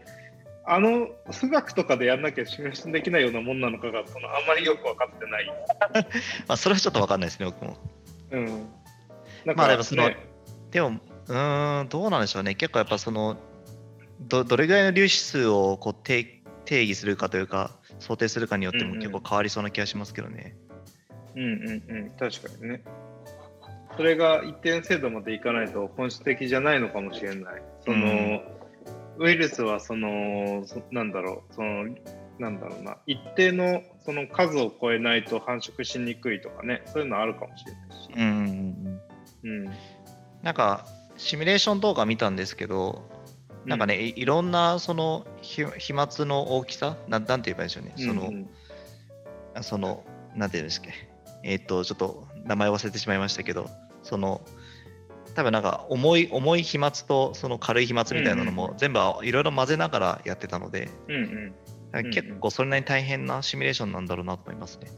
[0.67, 5.47] あの数学とかでやんなきゃシミュレーションできないようなもんなのかがそのあんまりよく分かってない。
[6.49, 7.77] まあ、それはちょっと分かんないですね、僕も。
[8.31, 8.47] うん、
[9.47, 10.17] かまあでもそのね
[10.71, 12.55] でも、うーん、どうなんでしょうね。
[12.55, 13.37] 結構やっぱその、
[14.21, 20.57] どどれぐらいの粒子数をこう定定義するかというか、想定するかによってうんうんも結構変わりそうな気がしますけどね。
[21.37, 22.83] うんうんうん確かにね。
[23.97, 27.63] それが一定精度までいかないと本質的じゃないのかもしれない。
[27.85, 28.41] その、うん
[29.17, 31.85] ウイルスはそのそなんだろうその
[32.41, 38.11] なんだろうな一定のその数を超えないと繁殖しにくいとかねそういうのあるかもしれないし。
[38.17, 39.01] うんうん
[39.45, 39.67] うん。
[39.67, 39.75] うん
[40.45, 40.85] なんか、
[41.17, 43.09] シミュレーション動画見たんですけど、
[43.65, 46.99] なんかね、いいろんなそのひ飛沫の大きさ？
[47.09, 47.95] なん、なんて言えばいいんでしょうね。
[47.97, 48.51] その、うん
[49.63, 50.05] その、
[50.37, 50.89] なんていうんですか、
[51.45, 53.71] えっ、と、ちょっと名前忘れてしまいましたけど、
[54.05, 54.41] その、
[55.35, 61.55] 多分なんか重い重い飛沫とその軽い飛沫みたいなのも全部いろいろ混ぜながらやってたので、うんうん
[62.11, 64.91] 結構それなりに大変なシミュレーションなんだろうなと思いますね。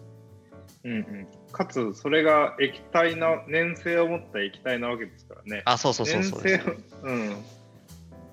[0.85, 5.61] うんうん、かつそれが液体な粘性を持った液体なわけですからね。
[5.67, 7.37] あそうそうそうそう粘性をうん。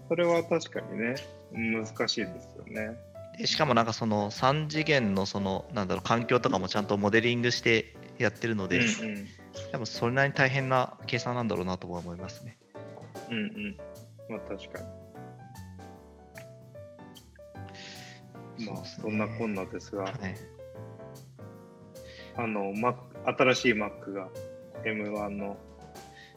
[0.08, 1.16] それは確かにね
[1.52, 2.98] 難しいですよね。
[3.38, 9.28] でしかもなんかその3次元のそのなんだろう環境とかもちゃんとモデリングしてやってるので、うんうん
[9.72, 12.58] 多分それなりに大変な計算なんだろうなとは思いますね。
[13.30, 13.78] うんうん。
[14.30, 14.80] まあ確か
[18.58, 18.68] に。
[18.68, 20.14] まあそんなこんなですが、はい、
[22.36, 22.96] あの、Mac、
[23.26, 24.30] 新しい Mac が
[24.86, 25.58] M1 の。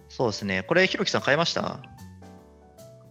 [0.08, 0.62] そうですね。
[0.62, 1.80] これ、ひろきさん買いました？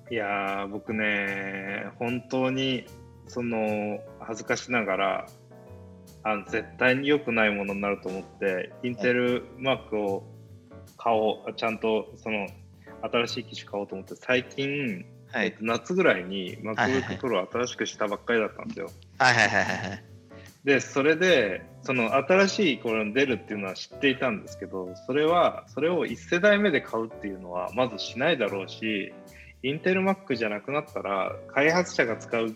[0.10, 2.86] いやー、僕ね、本当に
[3.28, 5.28] その恥ずかしながら、
[6.26, 10.23] あの絶対に良くないものになると思って、インテル Mac を
[10.97, 12.47] 買おう、ちゃんとその
[13.03, 18.89] 新しい機種買おうと思って、最近、はいえっと、夏ぐらいに MacBook Pro 新しくしたばっかりだったんですよ。
[19.19, 20.03] はいはいはいはいはい。
[20.63, 29.13] で、それで、その新しいこれの出るっていうのは知っていたんですけど、それは、それを1世代目で買うっていうのは、まずしないだろうし、
[29.61, 32.55] インテル Mac じゃなくなったら、開発者が使う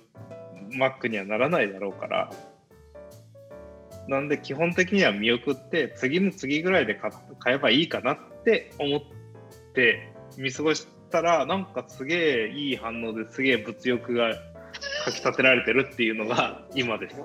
[0.71, 2.31] Mac にはならないだろうから、
[4.09, 9.01] なんで基本的には見送って、次の次ぐらいで買買えばいいかなって思っ
[9.73, 14.33] て見過ごしたら、なんかすげえいい反応ですげえ物欲が
[15.05, 17.17] かき立てられてるっていうのが今です。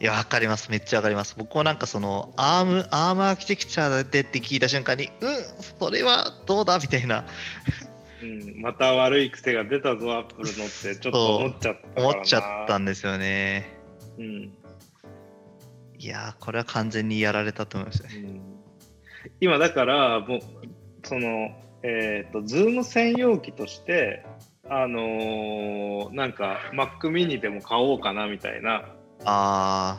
[0.00, 0.72] いや、わかります。
[0.72, 1.36] めっちゃわかります。
[1.38, 5.36] 僕もなんかその、アーム、アームアーキテクチャでって聞いた瞬間に、うん、
[5.78, 7.26] それはどうだみたいな、
[8.22, 12.02] うん、また悪い癖が出たぞ、アップルのってちょっと思っちゃった。
[12.02, 13.78] 思っちゃったんですよね。
[14.18, 14.52] うん
[15.98, 18.10] いやー、これは完全にやられたと思いますね。
[18.14, 18.58] うん
[19.40, 20.40] 今だから、もう、
[21.04, 21.50] その、
[21.82, 24.24] えっ、と、ズーム専用機として、
[24.70, 28.84] あのーなんか Mac mini でも買おうかなみたいな
[29.24, 29.98] あ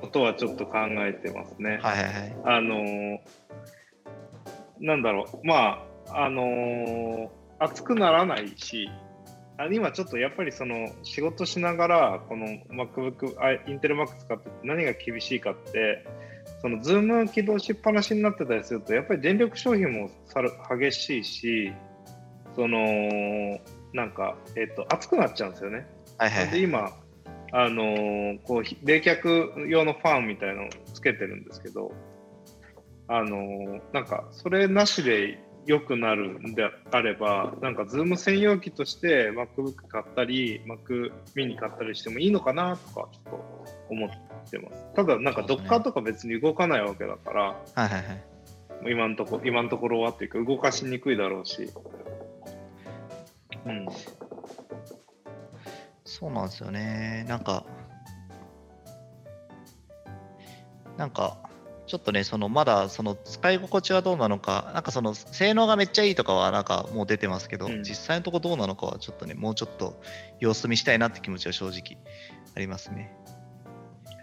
[0.00, 1.78] ことはちょっと考えてますね。
[1.80, 2.36] ー、はいはいはい。
[2.44, 3.18] あのー
[4.80, 7.28] なんだろう、まあ、あのー
[7.60, 8.90] 熱くならないし、
[9.56, 16.04] あ今ちょっとやっぱりその仕事しながら、この MacBook、あインテル Mac 使って何が厳しいかって、
[16.60, 20.50] そのズーム起動しっぱなしになってたりすると、やっぱり電力消費もさる
[20.80, 21.72] 激しいし、
[22.56, 22.78] その、
[23.92, 25.86] なんか、えっ、と、熱くなっちゃうんですよね。
[26.18, 26.52] はいはいはい。
[26.52, 26.90] で今、
[27.56, 31.92] あのーこうひ冷却用のファンみたいのをつけてるんですけど、
[33.06, 44.10] あのーなんかそれなしで良くなるんであれば、なんかズーム専用機として MacBook 買ったり、Mac mini 買ったりしてもいいのかなとかちょっと思っ
[44.50, 44.86] てます。
[44.94, 48.24] ただなんか Docker とか別に動かないわけだから、はいはいはい。
[48.86, 51.70] 今のとこ今のところはっていうか動かしにくいだろうし。
[53.66, 53.86] うん。
[56.04, 57.24] そうなんですよね。
[57.28, 57.64] なんか、
[60.96, 61.38] なんか、
[61.94, 70.02] ちょっとね、そのまだその使い心地はどうなのか、なんかその性能がめっちゃいいとかはなんかもう出てますけど、うん実際のとこどうなのかはちょっとね、もうちょっと
[70.40, 72.02] 様子見したいなって気持ちは正直
[72.56, 73.16] ありますね。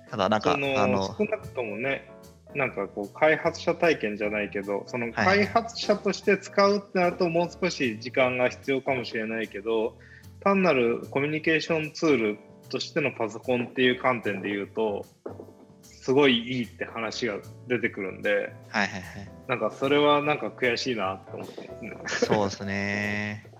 [0.09, 2.11] ただなんか、あの、少なくともね、
[2.53, 9.95] なんかこう開発者体験じゃないけど、そのはい開発者として使うってなると、もう少し時間が必要かもしれないけど、
[10.41, 15.05] 単なるコミュニケーションツールとしてのパソコンっていう観点で言うと、
[16.01, 17.37] すごいいいって話が
[17.67, 19.31] 出てくるんで、はいはいはい。
[19.47, 22.35] なんかそれはなんか悔しいなって思ってますね。
[22.35, 23.51] そうですね。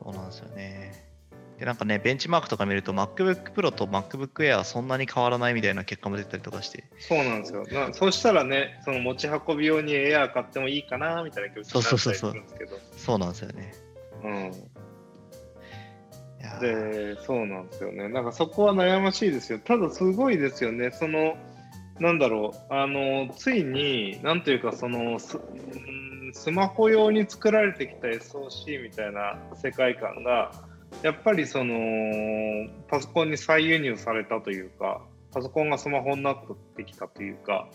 [0.00, 1.10] そうなんですよね。
[1.58, 7.66] で、なんかね、ベンチマークとか見ると、MacBook Pro と MacBook Air はそんなに変わらないみたいな結果も出たりとかして、そうなんですよ。
[7.66, 12.78] なそうしたらね、その持ち運び用にエアー買ってもいいかなみたいな気持ちになったりするんですけど。
[12.96, 13.74] そうなんですよね。
[14.22, 14.52] うん
[16.60, 18.08] で、そうなんですよね。
[18.08, 19.58] なんかそこは悩ましいですよ。
[19.58, 20.90] ただすごいですよね。
[20.90, 21.36] その、
[21.98, 30.52] なんだろう、あの、ついに、なんというか、その、スうんスマホ用に作られてきた SOC みたいな世界観が、
[31.02, 31.74] やっぱりその、
[32.88, 36.36] パソコンに再輸入されたというか、パソコンがスマホになっ
[36.76, 37.68] てきたというか、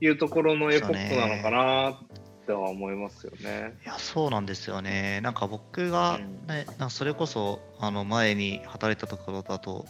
[0.00, 2.13] いうところのエポックなのかなっ
[2.46, 3.74] ては思いますよね。
[3.84, 5.20] いやそうなんですよね。
[5.22, 9.86] なんか僕が、うんねなんかそれこそあの前に働いたところだと、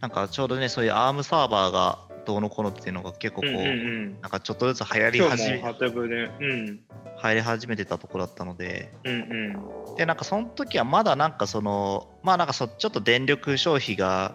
[0.00, 4.20] なんかちょうどね、そういう ARM サーバーがどうのこうのっていうのが結構こう、うんうんうん。
[4.20, 6.80] なんかちょっとずつ流行り今始めうん、
[7.16, 9.96] 入り始めてたところだったので、うんうん。
[9.96, 14.34] で、なんかその時はまだなんかその、まあなんかそちょっと電力消費が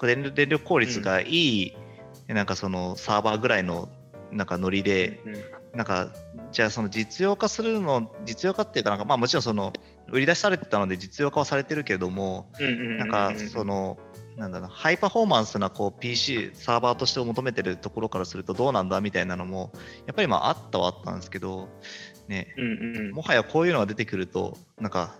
[0.00, 1.76] 電力電力効率がいい、
[2.28, 3.88] なんかそのサーバーぐらいの
[4.30, 5.20] なんかノリで、
[5.74, 6.10] なんか
[6.50, 9.72] じゃあその実用化するの実用化っていうかなんかまあもちろんその
[10.10, 12.50] 売り出しされてたので実用化はされてるけれども、
[12.98, 13.98] なんかその
[14.36, 19.72] なんだろうハイパフォーマンスなこう PC サーバーとして求めてるところからするとどうなんだみたいなのも
[20.06, 21.68] やっぱりまああったはあったんですけど、
[22.28, 22.54] ね。
[23.12, 25.14] もはやこういうのが出てくるとなんか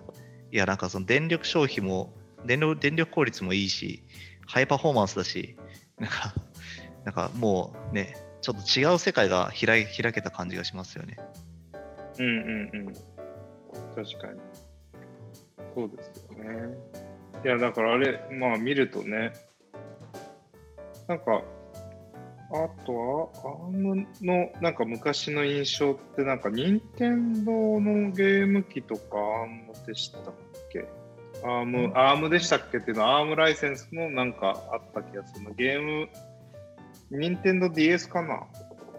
[0.51, 2.13] いやなんかその電力消費も
[2.45, 4.03] 電力電力効率もいいし
[4.47, 5.57] ハイパフォーマンスだし
[5.99, 6.35] なんか
[7.05, 11.17] なんかもうねちょっと違う世界が開開けた感じがしますよね。
[12.19, 12.93] うんうんうん。
[13.95, 14.41] 確かに。
[15.75, 16.77] そうですよね。
[17.45, 19.33] いや、だからあれ、まあ見るとね、
[21.09, 21.43] なんか、
[22.55, 30.23] あとは、アームのなんか昔の印象って、なんか、任天堂のゲーム機とかアームでしたっ
[30.71, 30.85] け？
[31.43, 35.55] アーム、アームでしたっけっていうのは、アームライセンスのなんかあった気がするの。
[35.55, 36.09] ゲーム、
[37.13, 38.47] 任天堂 DS かな？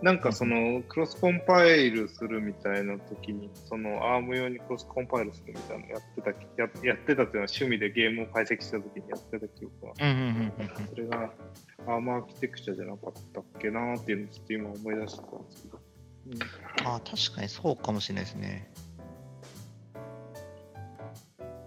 [0.04, 6.36] なんかそのクロスコンパイルするみたいな時に、そのアーム用にクロスコンパイルするみたいなのやってたや、
[6.84, 9.94] やってたっていうのは趣味でゲームを解析した時にやってた記憶が。
[10.02, 11.32] うんうんうんそれが
[11.88, 15.80] アームアーキテクチャじゃなかったっけなっていうのをちょっと今思い出してたんですけど。
[16.90, 18.70] あ確かにそうかもしれないですね。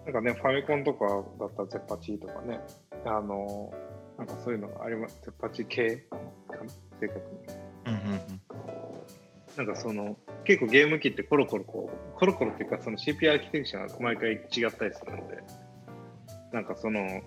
[0.05, 1.07] なんかね、ファミコンとか
[1.41, 2.61] だったらゼッパチとかね、
[3.05, 3.73] あの、
[4.19, 5.21] なんかそういうのがあります。
[5.39, 7.67] パチ系かな正確に。
[7.87, 8.41] うんうんうん
[9.57, 15.43] なんかその、結構ゲーム機ってコロコロこう、コロコロっていうかその CPU アーキテクチャが毎回違ったりするので、
[16.53, 17.23] なんかその、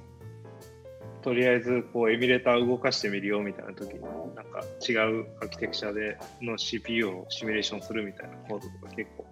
[1.24, 4.02] とりあえずこうエミュレーター動かしてみるよみたいな時に、
[4.36, 9.26] なんか違うアーキテクチャでの CPU をシミュレーションするみたいなコードとか結構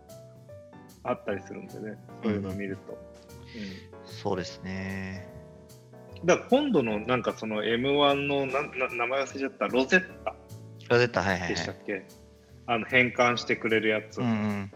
[1.03, 2.93] あったりするんでね、そういうのを見ると。
[2.93, 2.97] うん
[4.07, 5.36] そうですね。
[6.25, 10.35] だから今度のなんかその M1 のなな名前忘れちゃったロゼッタ
[10.89, 11.75] ロゼッタ、はいはいはいでしたっ。
[11.85, 12.05] け、
[12.65, 14.71] あの変換してくれるやつ、うんうん、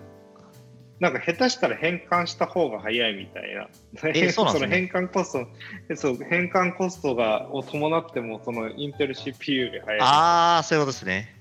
[1.00, 3.68] なんか下手したら変換した方が早いみたいな。
[4.10, 5.48] えそうなんですね の変換コスト、
[5.90, 10.00] えそう変換コストがを伴ってもそのインテル CPU より早い。
[10.02, 11.36] ああ、そういうことですね。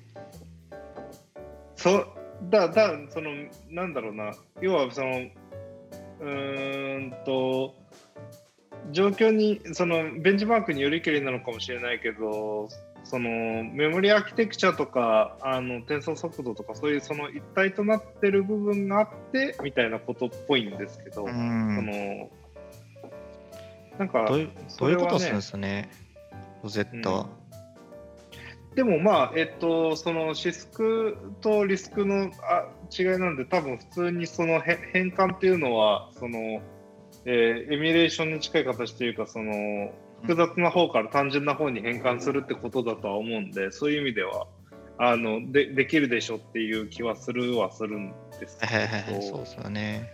[1.76, 2.06] そ
[2.50, 3.30] だだその
[3.70, 5.20] なんだろうな要はその
[6.20, 7.74] うーんと
[8.92, 12.68] 状況にそのベンチマークによりけりなのかもしれないけど
[13.04, 13.30] その
[13.64, 21.86] メモリアーキテクチャとかあの転送速度とかそういうその一体となってる部分があってみたいなことっぽいんですけど、うそん。
[21.86, 22.30] の
[23.98, 24.38] なんかどう
[24.90, 25.90] いうことするんですかね、
[26.62, 27.26] ロゼッタは。
[28.74, 32.66] でもまあ、えっと、その CISC と RISC のあ
[32.96, 36.62] 違いなんで、多分普通にそのへ変換っていうのは、その、
[37.24, 39.92] えーエミュレーションに近い形というか、その
[40.22, 44.46] 複雑な方から単純な方に変換するってことだとは思うんで、そういう意味では、
[44.98, 50.10] あのでできるでしょっていう気はするはするんですけど、はいはいはい、そうですよね。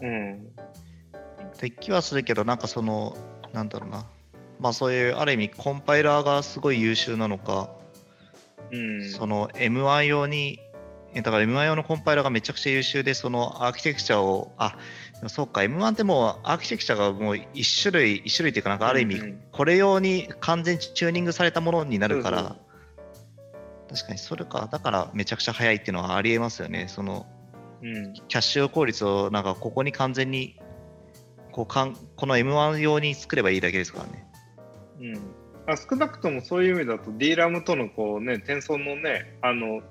[0.00, 0.46] うん、
[1.60, 3.16] で気はするけど、なんかその、
[3.52, 4.06] なんだろうな。
[4.60, 7.70] まあそういう、ある意味、コンパイラーがすごい優秀なのか、
[8.70, 10.60] うん、その M1 用に、
[11.14, 14.78] えだから M1 用のコンパイラーがめちゃくちゃ優秀で、そのアーキテクチャを、あ
[15.28, 19.20] そうか、M1 ってもうアーキテクチャがもう一種類、一種類っていうか、なんかある意味、
[19.52, 22.56] これ用に完全にチューニングされたものになるから、そうそう
[23.94, 26.86] 確かにそれか、だからめちゃくちゃ早いっていうのはありえますよね。
[26.88, 27.26] その
[27.82, 30.56] うん、キャッシュ効率をなんかここに完全に
[31.50, 34.26] こうかんこの M1 用に作ればいいだけですからね。
[35.00, 35.18] うん、
[35.66, 39.82] あ少なくともそういう意味だと DRAM とのこう、ね、転送のねあの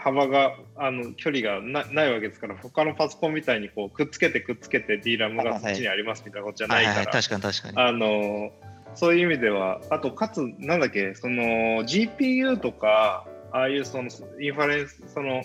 [0.00, 7.76] 幅があの距離がなないわけですから他のパソコンみたいにこうくっつけてくっつけて DRAM がそっちにありますみたいなことじゃないから、確かに確かに。
[7.76, 8.50] あの
[8.94, 14.08] そういう意味ではあとかつなんだっけその GPU とかああいうその
[14.40, 15.42] インファレンスその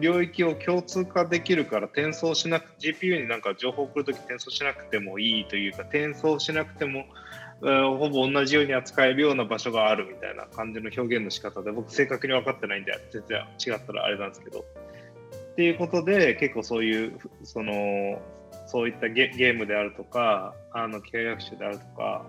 [0.00, 7.29] 領域を共通化できるから転送しなく GPU になんか情報を送るとき転送しなくてもいいというか転送しなくても、えー
[7.60, 18.20] ほぼ同じように扱えるような場所があるみたいな感じの表現の仕方で僕正確に分かってないんで全然違ったらあれなんですけどっていうことで結構そういうその
[18.66, 22.24] そういったゲームであるとかあの機械学習であるとか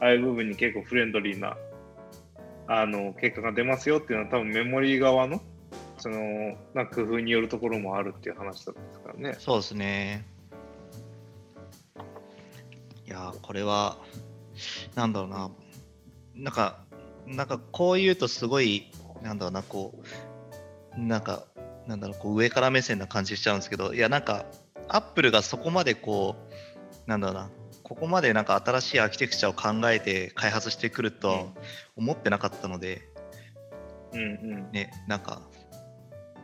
[0.00, 1.56] ああいう部分に結構フレンドリーな
[2.68, 5.42] あの結果が出ますよっていうのは多分メモリー側の
[5.98, 9.36] そのな工夫によるところもあるっていう話だったんですからね。
[9.38, 10.24] そうですね。
[13.06, 13.98] いや、これは、
[14.94, 15.50] なんだろうな、
[16.34, 16.84] なんか、
[17.26, 18.90] なんかこう言うとすごい、
[19.22, 19.94] なんだろうな、こ
[20.96, 21.44] う、なんか、
[21.86, 24.46] なんだろう、こう上から目線な感じしちゃうんですけど、いや、なんか、
[24.88, 26.36] アップルがそこまでこ
[27.06, 27.50] う、なんだろうな、
[27.82, 31.44] ここまでなんか新しいアーキテクチャを考えて開発してくるとは
[31.96, 33.08] 思ってなかったので、
[34.12, 34.24] うんう
[34.68, 34.72] ん。
[34.72, 35.42] ね、なんか、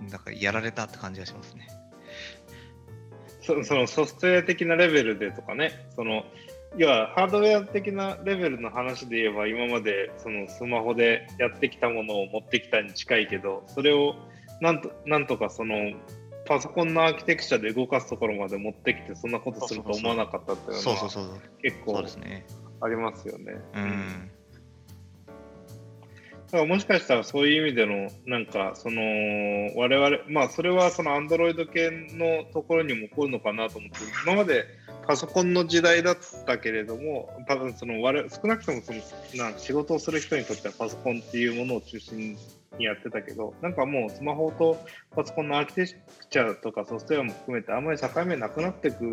[0.01, 1.69] なんかやられたって感じがしますね。
[3.43, 6.25] そそのソフトウェア的なレベルでとかね、その
[6.77, 14.15] 要はハードウェア的なレベルの話で言えば、今までそのスマホでやってきたものを持ってきたに近いけど、それを
[14.61, 15.93] なんとなんとかその
[16.47, 21.41] パソコンのアーキテクチャで動かすところまで持ってきて、そんなことすると思わなかったっていうのは。
[21.63, 22.05] 結構。
[22.79, 23.55] ありますよね。
[23.75, 24.31] うん。
[26.47, 29.03] だからもしかしたらそういう意味でのなんかその
[29.77, 34.65] 我々まあそれはその Android 系のところにも起こるのかなと思って今まで
[35.07, 42.37] パソコンの時代だったけれども多分その少なくともそのな仕事をする人にとってはパソコンっていうものを中心
[42.79, 44.79] にやってたけどなんかもうスマホと
[45.15, 49.05] パソコンのアーキテクチャとかソフトウェアも含めてあんまり境目なくなっていく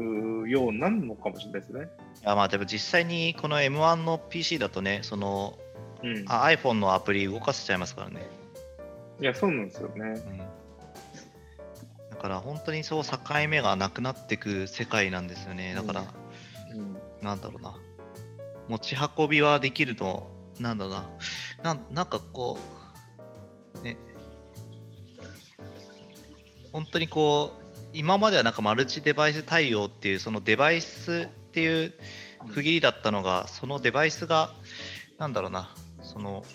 [0.47, 1.87] ようになるのかもしれないですね。
[2.21, 5.57] いやまあでも実際にこの M1 の PC だとね、その
[6.03, 8.21] うん、あ iPhone のアプリ動かせちゃいますからね。
[9.21, 9.95] いやそうなんですよね。
[10.01, 10.45] うん、だ
[12.23, 13.17] から本当にそう境
[13.49, 15.73] 目がなくなっていく世界なんですよね。
[15.75, 16.05] だから、
[16.73, 17.75] うんなんだろうな。
[18.69, 20.25] 持ち運びはできるの、
[20.57, 21.09] なんだろうな。
[21.63, 22.57] なんなんかこ
[23.81, 23.97] う、ね。
[26.71, 31.93] 本当にこう、今まではなんかマルチデバイス対応っていう、そのデバイスっていう
[32.53, 34.53] 区切りだったのが、そのデバイスが、
[35.17, 36.45] なんだろうな、その、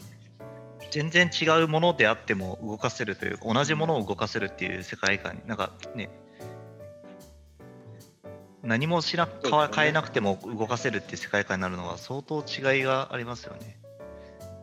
[0.91, 6.11] 全然違うものであっても動かせるというか、同じものを動かせるっていう世界観に、なんかね、
[8.62, 9.32] 何もしなね
[9.74, 13.78] 変えなくても動かせるっていう世界観になるのは相当違いがありますよね。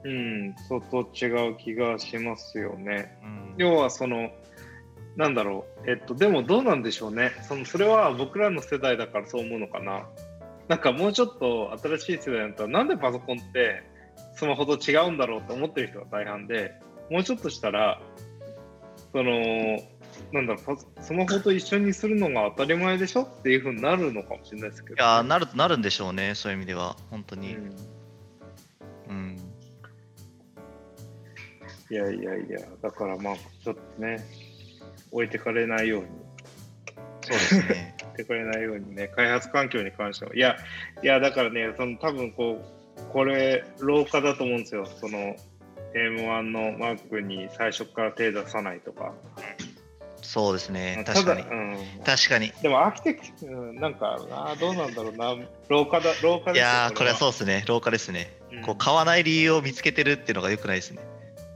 [0.03, 3.17] うん、相当違う気がしますよね。
[3.23, 4.29] うん、要はその、
[5.15, 7.31] なんだろう、えっと、でもどうなんでしょうね。
[7.47, 10.07] そのそれは僕らの世代だからそう思うのかな。
[10.67, 13.83] なんかもうちょっと新しい世代だったら、なんでパソコンって
[14.35, 16.73] スマホと違うんだろうって思ってる人が大半で、
[17.09, 18.01] もうちょっとしたら、
[19.11, 19.31] その、
[20.31, 23.23] なんだろうスマホと一緒にするのが当たり前でしょ？
[23.23, 27.55] っていうふうになるのかもしれないですけど、いやーなるなるんでしょうね、そういう意味では、本当に。
[27.55, 27.75] うん
[29.07, 29.37] うん、
[31.91, 34.25] いやいやいや、だからまあ、ちょっとね、
[35.11, 36.07] 置いてかれないように。
[37.21, 37.95] そうですね。
[38.13, 40.35] ってくれないようにね、開発環境に関しては。
[40.35, 40.55] いや、
[41.03, 42.74] いや、だからね、その多分こう、
[43.11, 44.85] これ、廊下だと思うんですよ。
[44.85, 45.35] その、
[45.93, 49.13] M1 の Mac に最初から手出さないとか。
[50.21, 51.43] そうですね、た確かに。
[51.43, 52.51] だうん、確かに。
[52.61, 55.35] でも、アーキテクチなんかな、どうなんだろうな、
[55.69, 57.31] 廊下だ、廊下ですよいやー、これはそうう。
[57.31, 58.33] ですね、廊下ですね。
[58.51, 61.01] うんこう買わない理由を見つけてるっていうのが良くないですね。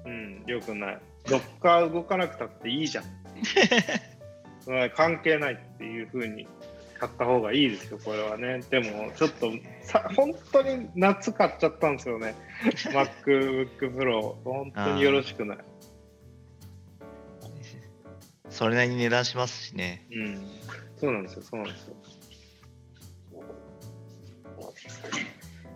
[0.05, 0.99] うん、よくない。
[1.29, 3.05] どっか動かなくたっていいじゃん。
[4.95, 6.47] 関係ないっていうふうに
[6.99, 8.59] 買った方がいいですよ、これはね。
[8.69, 12.35] でも、ちょっとさ、本当に夏買っちゃったんですよね。
[12.91, 15.57] MacBook Pro、本当によろしくない。
[18.49, 20.05] それなりに値段しますしね。
[20.11, 20.47] うん、
[20.97, 21.95] そうなんですよ、そうなんですよ。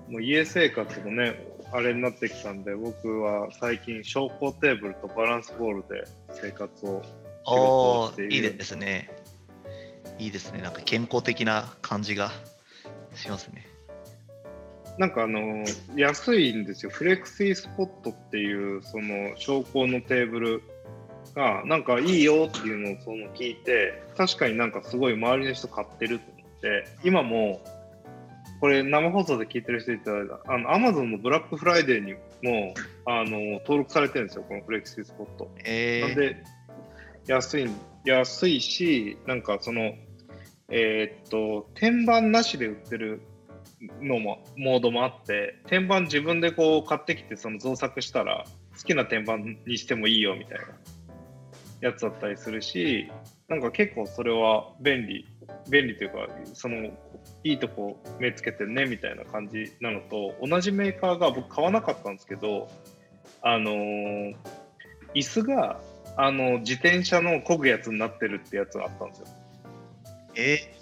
[0.09, 7.01] もう家生活もね、あれになってきたんで、僕は最近、昇降テーブルとバランスボールで生活を
[7.45, 9.09] おおいいですね。
[10.19, 10.61] いいですね。
[10.61, 12.31] なんか健康的な感じが
[13.15, 13.67] しますね。
[14.97, 16.91] なんかあの安いんですよ。
[16.91, 20.61] フレクシースポットっていうその昇降のテーブル
[21.35, 27.61] がなんかいいよっていうのをその聞いて、確かになんかすごい周りの人買ってると思って、今も
[28.59, 32.73] これ生放送で聞いてる人いたら、あの Amazon のブラックフライデーにも
[33.05, 35.49] あの登録されてるんですよ、このフレクシースポット。
[35.65, 36.43] えー、なんで
[37.27, 37.69] 安い
[38.05, 39.93] 安いし、なんかその、
[40.69, 43.21] えーっと、天板なしで売ってる
[44.01, 48.45] のも、モードもあって、天板自分でこう買ってきてその造作したら、
[48.77, 50.65] 好きな天板にしてもいいよみたいな
[51.81, 53.09] やつだったりするし、
[53.47, 55.25] なんか結構それは便利、
[55.69, 56.89] 便利というか、その、
[57.45, 62.67] いいとこ目つけてねみたいな感じなのと、同じメーカーが僕買わなかったんですけど、
[63.41, 64.35] あのー
[65.13, 65.79] 椅子が
[66.15, 69.27] あの自転車の漕ぐやつになってるってやつがあったんですよ。
[70.35, 70.73] え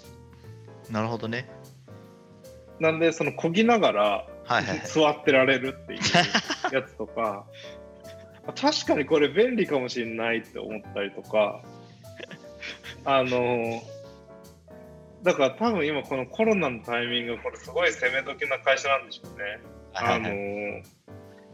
[0.88, 1.48] ー、なるほどね。
[2.80, 4.86] なんで、その漕ぎながらはいはいはい。
[4.86, 7.46] 座ってられるっていうやつとか、
[8.46, 11.62] あ確かにこれ便利かもしれないって思ったりとか、
[13.04, 13.82] あの
[15.22, 19.60] だから多分今このコロナのタイミング、これすごい攻め時な会社なんでしょうね。
[19.94, 20.82] あの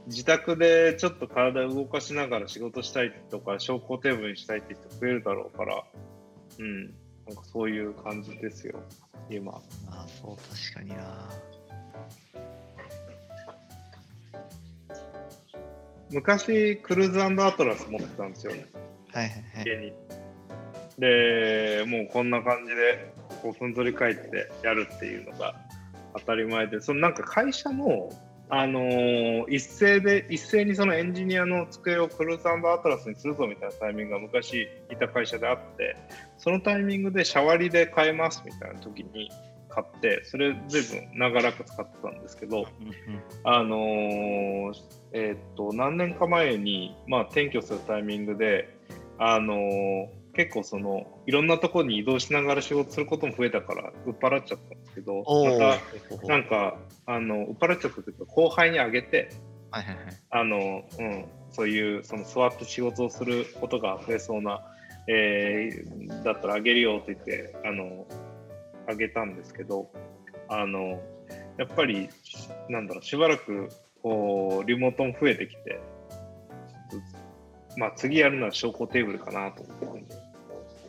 [0.09, 5.85] 自宅でちょっと体を動かしながら仕事したいとか、昇降テーブルにしたいって人増えるだろうから、
[6.59, 6.85] うん、
[7.27, 8.81] なんかそういう感じですよ、
[9.29, 9.53] 今。
[9.53, 11.29] ああ、そう、確かにな。
[16.11, 18.61] 昔、クルーズアトラス持ってたんですよ、はい
[19.13, 19.65] はいはい。
[19.67, 19.93] 家に。
[20.99, 25.55] で、もうこんな感じで、こう、ふんぞり返ってやるっていうのが
[26.17, 28.11] 当たり前で、そのなんか会社の、
[28.51, 35.97] あのー一斉で、一斉にそのエンジニアの机をクルーズアトラスにするぞみたいなタイミングが昔いた会社であって、
[36.39, 39.31] そのタイミングでシャワリで買えますみたいな時に
[39.69, 42.67] 買って、それ随分長らく使ってたんですけど、
[43.45, 44.75] あのー
[45.13, 48.75] えーっと何年か前に、まあ、転居するタイミングで、
[49.19, 50.09] あの
[50.39, 55.25] 結構そのいろんなところに移動しながら仕事することも増えたから売っ払っちゃったんですけど。
[55.27, 55.81] まはい
[56.17, 59.31] たなんかあの売っ払っちゃったというか後輩にあげて
[59.73, 59.97] はいはい。
[60.31, 64.63] あの、うん、そういうその座って仕事をすることが増えそうな、
[65.09, 68.07] えーだったらあげるよって言ってあの
[68.89, 69.91] あげたんですけど
[70.49, 71.01] あの
[71.59, 72.09] やっぱり
[72.69, 73.71] なんだろうしばらく
[74.05, 75.81] こうリモートも増えてきて
[77.77, 80.15] まあ次やるのは昇降テーブルかなと思って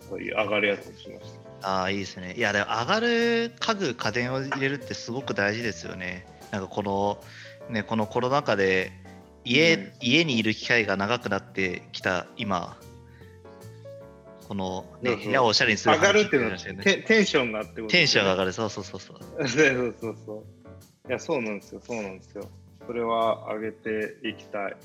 [0.10, 1.70] そういう上がるやつにしました。
[1.70, 2.34] ああ、いいですね。
[2.38, 6.26] いや、でも上がる家具、家電を入れるってすごく大事ですよね。
[6.52, 7.24] なんかこの、
[7.70, 8.92] ね、このコロナ禍で
[9.44, 12.78] 家、うん家にいる機会が長くなってきた今、
[14.48, 19.18] この、ね、部屋をおしゃれにする上がるっていうのはテテンションがあってことテンションが上ががる、そうそうそうそう。
[19.20, 20.44] そうそうそうそ
[21.06, 21.10] う。
[21.10, 22.50] いや、そうなんですよ、そうなんですよ。
[22.88, 24.76] それは上げていきたい。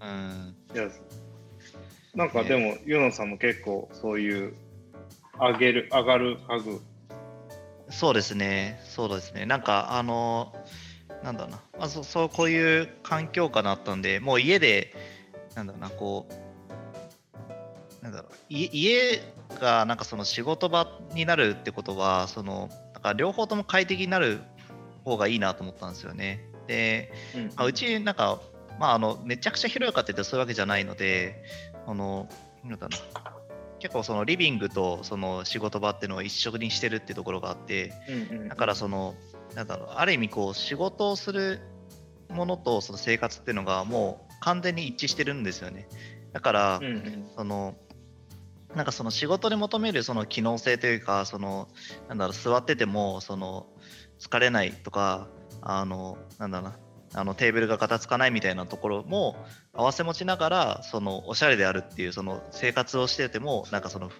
[0.00, 0.54] うん。
[0.74, 0.88] いや、
[2.14, 4.54] なんかでも、ユノさんも結構そういう
[5.38, 6.80] 上げる、上がる家具。
[7.90, 9.46] そうですね、そうですね。
[9.46, 10.54] なんか、あの、
[11.22, 14.94] なんだろうな、まあ、そそう、こういう環境下になったんで、もう家で、
[15.54, 19.20] なんだろうな、こう、なんだろう、い家
[19.60, 24.40] がなんかその仕事場になるってことは、その、なんか両方とも快適になる
[25.04, 26.44] 方がいいなと思ったんですよね。
[26.66, 27.12] で、
[27.56, 28.40] まあ、うちなんか、
[28.78, 31.42] まあ、あのめちゃくちゃ広いかって言ってそういうわけじゃないので、
[31.86, 32.28] あの
[32.64, 33.37] なんだろうな
[33.80, 37.92] 結構そのリビングとその仕事場っていうのを一緒にしてるっていうところがあって、
[38.30, 39.14] うんうんだからその、
[39.54, 41.60] なんだろう、ある意味こう仕事をする
[42.28, 45.88] ものとその生活っていうのがもう完全に一致してるんですよね。
[46.32, 47.76] だから、うんうんその
[48.74, 51.68] なんかその仕事で求めるその機能性というかその
[52.06, 53.66] なんだろう座っててもその
[54.20, 55.28] 疲れないとか
[55.62, 56.78] あのなんだろうな
[57.14, 59.36] あのテーブルがガタつかないみたいなところも
[59.72, 64.10] 合わせ持ちながらそのおしゃれであるっていうその生活をしててもなんかその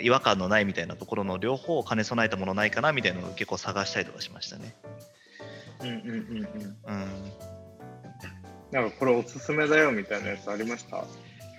[0.00, 4.74] 違和感のないみたいなところの両方を兼ね備えたものないかなみたいなのを結構探したりとかしましたね。
[5.80, 6.08] うんうんうん
[6.86, 6.94] うん。
[6.94, 7.32] うん
[8.70, 11.04] なんかこれおすすめだよみたいなやつありました？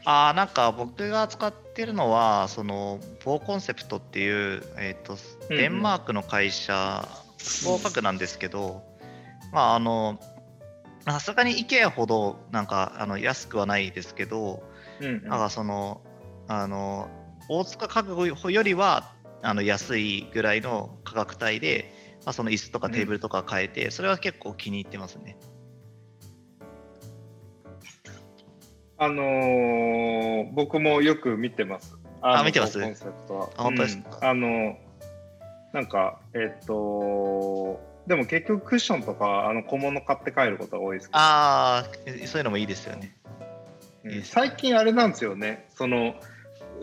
[0.06, 5.18] あーなんか僕が使ってるのはそのボーコンセプトっていう、えー、と
[5.50, 7.08] うんデンマークの会社
[7.66, 8.84] 合格なんですけど、
[9.52, 10.20] まああの
[11.06, 14.64] さすがに IKEA ほどなんかあの安くはないですけど、
[15.02, 16.02] うんうんなんかその
[16.48, 17.08] あの
[17.48, 21.94] 大塚家具よりはあの安いぐらいの価格帯で、
[22.26, 25.38] まあ、その椅子とかテーブルとか買えて、それは結構気に入ってますね。
[28.98, 31.98] あのー僕もよく見てます。
[32.22, 32.82] のあ見てます？
[32.82, 33.50] コンセプトは。
[33.58, 34.18] あ本当ですか？
[34.22, 34.78] うんあの、
[35.74, 37.80] なんか、えっと、
[38.10, 41.84] でも結局クッションとかあの小物買って帰ることが多いですけど、ああ
[42.26, 43.16] そういうのもいいですよね。
[44.04, 45.70] うん最近あれなんですよね。
[45.76, 46.16] その、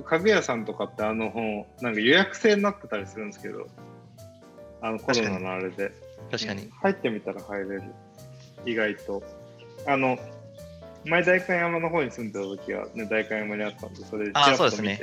[0.04, 3.66] 家具屋さんとかってあの本、なんか予約制になってたりするんですけど、
[4.80, 5.90] あのコロナのあれで。
[6.30, 6.70] 確かにうん。
[6.70, 7.82] 入ってみたら入れる。
[8.64, 9.20] 意外と。
[9.84, 10.16] あの、
[11.04, 15.00] 前代官山の方に住んでた時は、ね、代官山にあったんで、それであそうですね。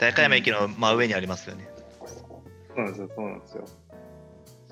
[0.00, 1.68] 代官山駅の真上にありますよね。
[2.04, 3.64] そうなんですよ、そうなんですよ。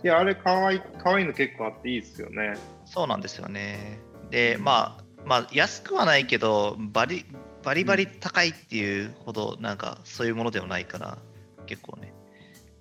[0.02, 2.54] いや、あれ、かわいい、かわいいの結構あっていいですよね。
[2.84, 3.98] そうなんですよね。
[4.30, 7.24] で、まあ、まあ、安くはないけど、バリ
[7.62, 11.18] バリバリ高いっていうほど、なんかそういうものではないから、
[11.66, 12.12] 結構ね、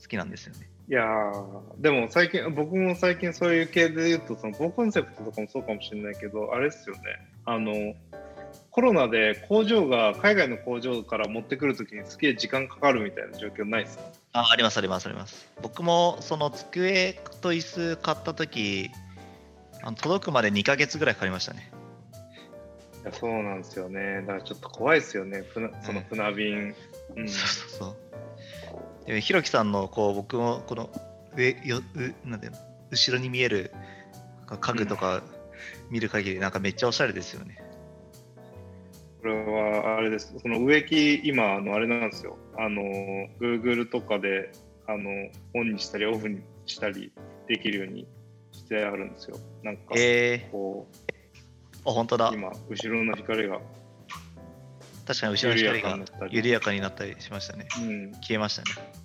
[0.02, 0.68] 好きなんですよね。
[0.90, 7.02] いやー、でも最近、僕も最近そういう系で言うと、その、ボーコンセプトとかもそうかもしれないけど、あれですよね。
[7.46, 7.94] あの、
[8.72, 14.04] コロナで工場が、海外の工場から持ってくるときにすげえ時間かかるみたいな状況ないですか？
[14.34, 15.50] ああります、あります、あります。
[15.62, 18.90] 僕もその机と椅子買ったとき、
[19.84, 21.72] あの届くまで2ヶ月ぐらいかかりましたね。
[23.04, 24.22] いやそうなんですよね。
[24.22, 25.44] だからちょっと怖いですよね。
[25.54, 26.76] 船その船便。
[27.16, 27.28] うん。
[27.28, 29.08] そうそうそう。
[29.08, 30.90] でも、ひろきさんの、こう、僕も、この、
[31.36, 32.42] 上、よ、う、なん
[32.92, 33.72] 後ろに見える
[34.60, 35.24] 家具とか
[35.90, 37.61] 見る限り、なんかめっちゃおしゃれですよね。
[39.22, 40.34] これはあれです。
[40.42, 42.38] その植木、今、あのあれなんですよ。
[42.58, 42.82] ああの
[43.40, 44.52] Google とかで
[44.88, 45.10] あの
[45.54, 47.12] オンにしたりオフにしたり
[47.48, 48.08] できるように
[48.52, 49.38] してあるんですよ。
[49.64, 52.34] なんかえこー、あ、本当だう。
[52.34, 53.60] 今後ろの光が、
[55.06, 57.68] 確かに後ろの光が緩やかになったり緩やかになったりしましたね。
[57.80, 59.02] うん、消えましたね。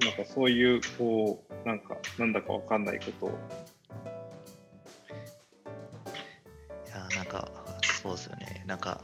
[0.00, 3.38] なんかそういうこうなんかなんだかわかんないことを
[8.04, 8.62] そうですよね。
[8.66, 9.00] なんか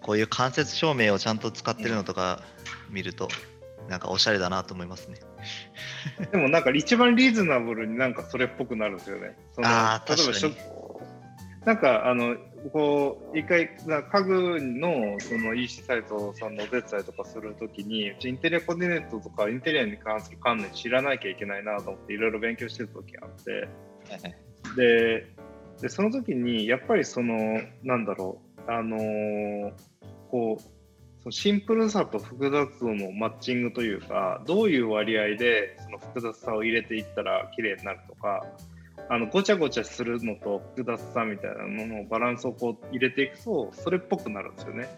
[0.00, 2.42] こういう間接照明をちゃんと使ってるのとか
[2.90, 3.28] 見ると、
[3.88, 5.18] なんかおしゃれだなと思いますね。
[6.32, 9.36] でもなんか一番リーズナブルになんかそれっぽくなるんですよね。
[9.52, 10.76] そのあー例えばしょ確
[11.66, 12.36] なんかあの
[12.72, 23.68] こう一回な家具のその EC サイトさんのお手伝いとかするときにインテリアコーディネートとかインテリアに関する観念知らなきゃいけないなと思っていろいろ勉強してる時があって
[24.76, 25.26] で
[25.80, 29.72] でその時にやっぱりそのなんだろうあのー
[30.30, 30.62] こう
[31.22, 38.44] そのシンプルさと複雑度のマッチングというかどういう割合でその複雑さを入れていったら綺麗になるとか
[39.08, 44.88] あのごちゃごちゃするのと複雑さみたいなののバランスをこう入れていくとそれっぽくなるんですよね。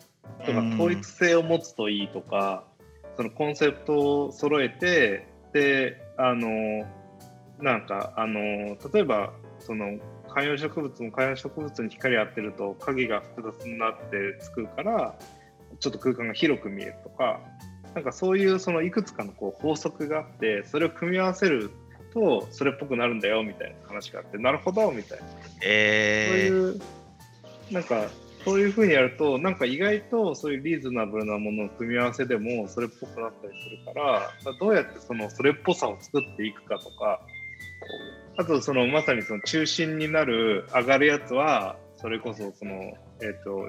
[0.44, 2.64] とかうん統一性を持つといいとか
[3.16, 6.86] そのコンセプトを揃えてであの
[7.60, 9.98] なんかあの例えばその
[10.38, 15.14] 観葉植物も観葉植物に光当てると影が複雑になってつくから
[15.80, 17.40] ちょっと空間が広く見えるとか
[17.94, 21.70] なんかそういうそのいくつかのこう法則があってそれを組み合わせる
[22.14, 25.24] とそれっぽくなるんだよみたいな話があってなるほどみたいな。
[25.24, 26.80] そうえー、いう、
[27.72, 28.06] なんか、
[28.44, 37.20] そういうふうにやると、なんか意外とそういうリーズナブルなものの組み合わせでもそれっぽくなったりするから、どうやってそのそれっぽさを作っていくかとか、
[38.38, 42.72] あとそのまさにその中心になる上がるやつは、それこそその、
[43.20, 43.68] えっ、と、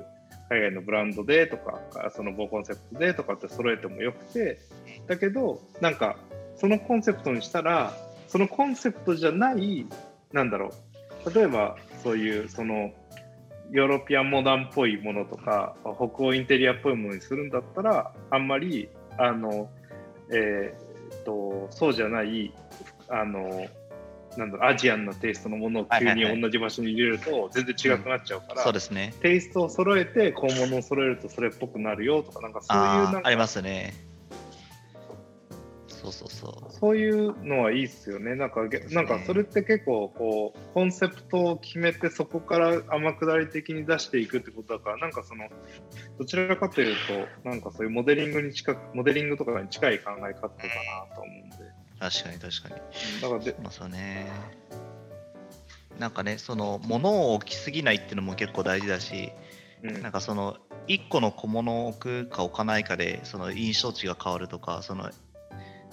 [0.49, 1.81] 海外のブランドでとか、
[2.15, 4.59] その某コンセプトでとかって揃えてもよくて、
[5.07, 6.17] だけど、なんか、
[6.55, 7.93] そのコンセプトにしたら、
[8.27, 9.87] そのコンセプトじゃない、
[10.31, 10.71] なんだろう、
[11.33, 12.91] 例えばそういうその
[13.71, 19.69] ヨーロピアンモダンっぽいものとか北欧インテリアっぽいものにするんだったらあんまりあの、
[20.31, 22.53] えーっとそうじゃない
[23.09, 23.67] あの
[24.37, 29.13] なんだろうアジアンなテイストのものを急に同じ場所に入れると全然違くなっちゃうから、そうですね。
[29.21, 33.93] テイストを揃えて小物を揃えるとそれっぽくなるよとかなんかそういうなんかありますね。
[36.01, 36.73] そうそうそう。
[36.73, 38.35] そういうのはいいっすよね。
[38.35, 45.49] なんか、げなんかそれって結構こうコンセプトを決めてそこから天下り的に出していくってことだから、なんかその
[46.17, 46.95] どちらかという
[47.43, 50.49] となんかそういうモデリングに近くモデリングとかに近い考え方か
[51.09, 51.68] なと思うんで。
[51.99, 52.75] 確かに確かに。
[52.75, 54.27] うんだからで、まあそうね。
[55.97, 59.31] なんかね、その物を置きすぎないっていうのも結構大事だし、
[59.83, 65.11] うんなんかその1個の小物を置くか置かないかでその印象値が変わるとか、そのね、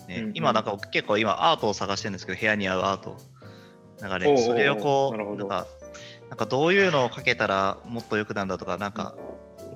[0.08, 3.16] うんうん今なんか僕結構今アートを探してるんですけど、部屋に合うアート。
[4.00, 5.66] なんかね、それをこう、なんか、
[6.28, 9.14] なんかどういうのをかけたらもっと良くなるんだとか、なんか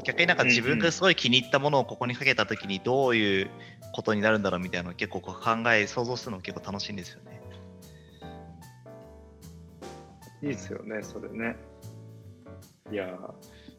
[0.04, 3.50] 逆になんか自分がすごい気に入ったものをここにかけたときにどういう
[3.92, 5.34] ことになるんだろうみたいなのを結構考
[5.72, 7.40] え、想像するのも結構楽しいんですよね。
[10.42, 11.56] いいですよね、それね。
[12.90, 13.32] いやー、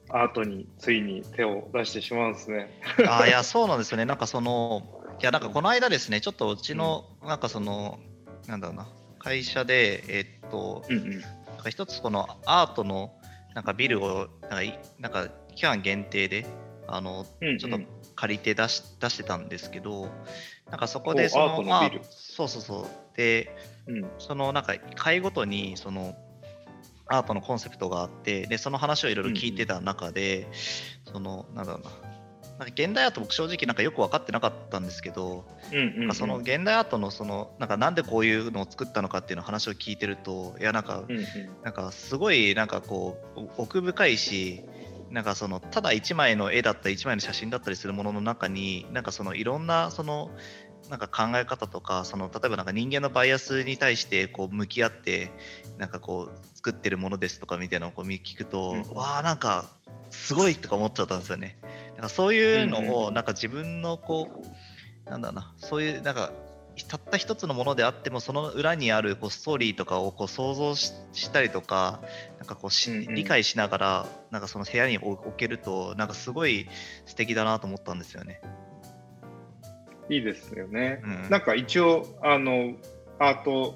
[0.10, 2.70] アートについに手を出してしまうんですね。
[3.08, 4.06] あーいや、そうなんですよね。
[4.06, 8.00] なんかその、いや、なんかこの間ですね、ちょっとうちの、なんかその、
[8.48, 8.88] なんだろうな、
[9.20, 11.20] 会社で、えっと、うんうん。
[11.20, 11.28] な
[11.64, 13.14] んか一つこのアートの
[13.54, 15.28] なんかビルをなんかいなんか
[15.62, 16.48] 期間限定で
[16.88, 17.58] あのうんうん。
[17.60, 17.80] ちょっと
[18.16, 20.10] 借りて出し出してたんですけど
[20.70, 23.18] なんかそこでおそのそうそうそう。
[23.18, 23.56] で
[23.88, 24.06] うん。
[24.18, 26.16] そのなんか会ごとにその
[27.08, 30.48] アートのコンセプトがあってでその話をいろいろ聞いてた中で、
[31.12, 31.92] そのなんだろうな。
[32.60, 36.00] なんか現代アート僕正直なんかよく分かってなかったんですけど、うんうんうん。
[36.00, 41.26] なんかその現代アートのそのなんかなんでこういうのを作ったのかっていうの話を聞いてるといやなんかうんうん。
[41.64, 44.64] なんかすごいなんかこうお奥深いし
[45.12, 50.32] なんかそのただ1枚の絵だったり1枚の写真だったりするものの中になんかそのいろんなその
[50.90, 55.32] なんか考え方とかその例えばなんか人間のバイアスに対してこう向き合って
[55.78, 59.70] なんかこう作ってるものですとかみたいなのをこう聞くと、うんわあなんか
[60.10, 61.58] すごいとか思っちゃったんですよね。
[61.94, 64.44] なんかそういうのをなんか自分のこ
[65.08, 66.32] うなんだろうなそういうなんか
[66.88, 72.02] たった一つのものであってもその裏にあるこうストーリーとかをこう想像ししたりとか
[72.38, 76.68] なんかこうし、うんうん理解しながらなんかその部屋に置置けるとなんかすごい
[77.06, 78.42] 素敵だなと思ったんですよね。
[80.10, 81.02] いいですよね。
[81.04, 82.74] うんなんか一応あの
[83.20, 83.76] アート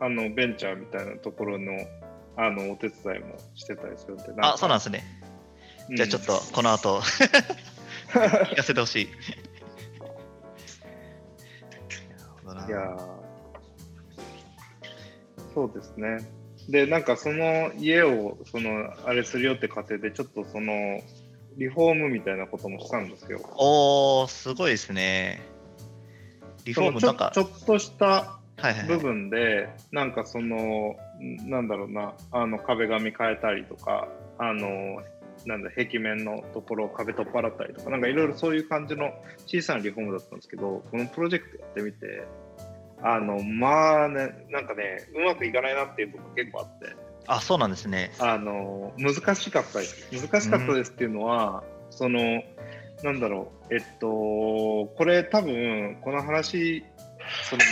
[0.00, 1.72] あのベンチャーみたいなところの
[2.36, 4.24] あのお手伝いもしてたりするんで。
[4.40, 5.04] あそうなんでですね。
[5.90, 7.00] じゃあちょっとこの後
[8.10, 9.08] 聞かせてほしい。
[12.66, 13.16] いやー
[15.54, 16.18] そうですね。
[16.68, 21.00] で、なんかその家を、その、あれするよって過程で、ちょっとその、
[21.56, 23.40] リフォームみたいなこともしたんですよ。
[23.56, 25.40] おー、すごいですね。
[26.64, 34.08] リフォームなんか、ちょっとしたはいはいはい部分で、なんかその、んなんだろうな、あの壁紙変えたりとか、
[34.38, 35.02] あの、
[35.44, 39.12] なんだ、壁面のところを壁取っ払ったりとか、なんかいろいろそういう感じの
[39.46, 42.26] 小さなリフォームだったんですけど、このプロジェクトやってみて、
[43.02, 46.96] あの、まあね、なんかね、うまくいかないなっていうところ結構あって、
[47.28, 48.12] あ、そうなんですね。
[48.18, 50.08] あの、難しかったです。
[50.12, 52.42] 難しかったですっていうのは、その、
[53.02, 54.08] なんだろう、えっと、
[54.96, 56.84] これ多分、この話、
[57.50, 57.62] その、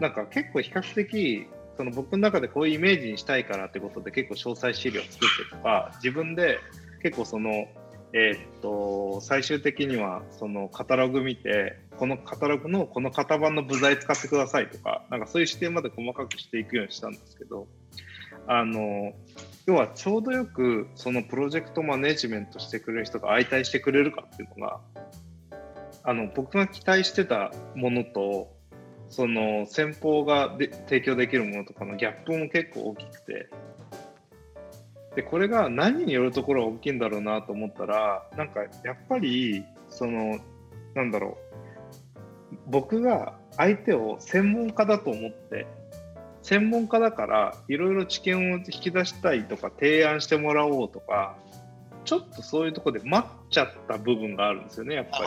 [0.00, 1.46] なんか結構比較的、
[1.76, 6.58] その僕の中でこういうイメージにしたいからってことで結構詳細資料作ってとか、自分で
[7.02, 7.68] 結構その、
[8.12, 17.68] えっと、最終的にはそのカタログ見て、このカタログのこの型番の部材使ってくださいとか、なんかそういう視点まで細かくしていくようにしたんですけど、
[18.46, 19.12] あの、
[19.66, 24.80] 要はちょうどよくそのプロジェクトマネジメントしてくれる人が相対してくれるかっていうのが
[26.02, 28.50] あの僕が期待してたものと
[29.10, 33.48] その先方がで提供できるものとかのギャップも結構大きくて
[35.14, 40.40] でこれが何によるところが大きいんだろうなと思ったらなんかやっぱりその
[40.94, 41.49] なんだろう
[42.66, 45.66] 僕が相手を専門家だと思って
[46.42, 51.36] 専門家だからいろいろ知見を引き出したいとか提案してもらおうとか
[52.04, 55.24] ちょっとそういうところで待っちゃった部分があるんですよねやっぱり。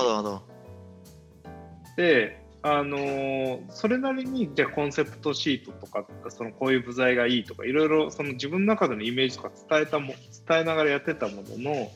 [1.95, 10.13] であのーそれなりにじゃあコンセプトシートとかそのこういう部材がいいとかいろいろその自分の中でのイメージとか伝えたも
[10.47, 11.91] 伝えながらやってたものの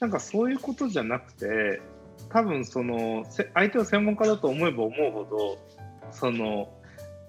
[0.00, 1.82] なんかそういうことじゃなくて
[2.30, 3.24] 多分その
[3.54, 5.58] 相手を専門家だと思えば思うほど
[6.10, 6.68] その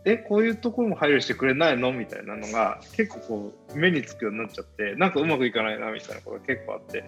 [0.05, 1.91] えこういうところも配慮してくれないの？
[1.91, 7.03] みたいなのが結構こう目につくようになっちゃってなんかうまくいかないなみたいなことが結構あって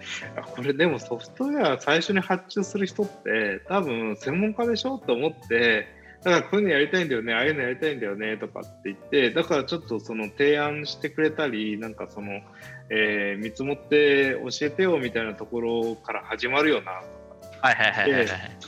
[0.54, 5.86] これでもソフトウェア最初に発注する人って多分専門家でしょと思って
[6.22, 12.42] だからこういうのやりたいんだよねああいうのやりたいんだよねとかって言ってだからちょっとその提案してくれたりなんかその、
[12.90, 17.19] えー見積もって教えてよみたいなところから始まるよなと
[17.62, 18.58] はいはいはいはいはい。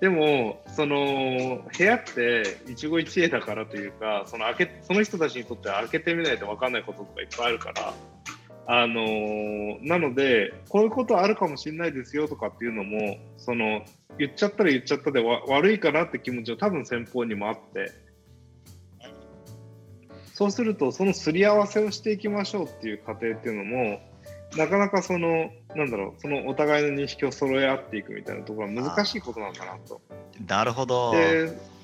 [0.00, 7.94] でもその部屋って一期一会だからというかその開けその人たちにとっては開けてみないと分かんないこととかいっぱいあるから。
[8.66, 13.84] あのなのでこういうことあるかもしれないですよとかっていうのもその
[14.18, 17.92] 言っちゃったら言っちゃったでわ悪いかなって気持ちは多分先方にもあって
[20.32, 24.00] そうするとそのすり合わせをしていきましょうっていう過程っていうのも
[24.56, 30.00] なかなかそのなんだろうそのお互いの認識を揃え合っていくみたいなところは難しいことなんだなと。
[30.46, 31.12] なるほど。
[31.12, 31.74] で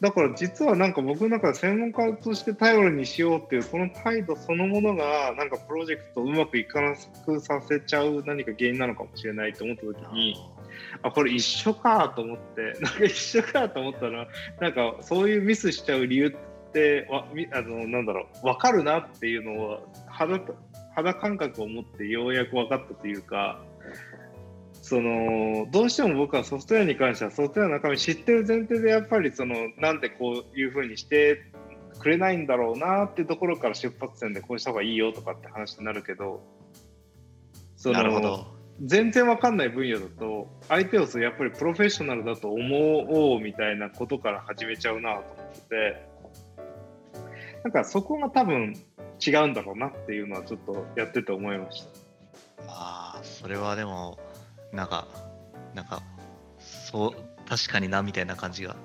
[0.00, 10.44] だから実はなんか僕の中で専門家として頼りにしようっていうこの態度そのものがなんかプロジェクトをうまくいかなくさせちゃう何か原因なのかもしれないと思った時に
[11.02, 14.26] あこれ一緒かと思ってなんか一緒かと思ったら
[14.60, 20.40] なんかそういうミスしちゃう理由ってわみあのなんだろう分かるなっていうのは肌
[20.94, 23.62] 肌感覚を持ってようやく分かったというか。
[24.82, 31.44] そのどうしても僕はソフトウェアに関してはソフトウェアの中身知ってる前提でやっぱりそのなんでこういうふうにして
[32.00, 36.42] くれないんだろうなってところから出発点でこうした方がいいよとかって話になるけど
[37.76, 38.62] そのなるほど。
[38.84, 46.06] 全然わかんない分野だと相手をやっぱりプロフェッショナルだと思おうみたいなことから始めちゃうなと思ってて
[47.62, 48.74] なんかそこが多分
[49.24, 51.88] 違うんだろうなっていうのはちょっとやってて思いました。
[52.68, 54.18] ああ、それはでも、
[54.72, 55.06] なんか、
[55.74, 56.02] なんか、
[56.58, 58.76] そう、確かになみたいな感じが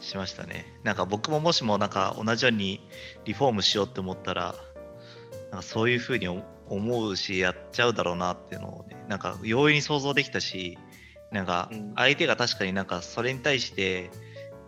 [0.00, 0.66] しましたね。
[0.82, 2.80] なんか僕ももしもなんか同じように
[3.24, 4.54] リフォームしようって思ったら、
[5.50, 10.78] なんかそういうふうに思うし、やっちゃうだろうなっていうのをね、なんか容易に想像できたし、
[11.30, 14.10] なんかうん相手が確かになんかそれに対して、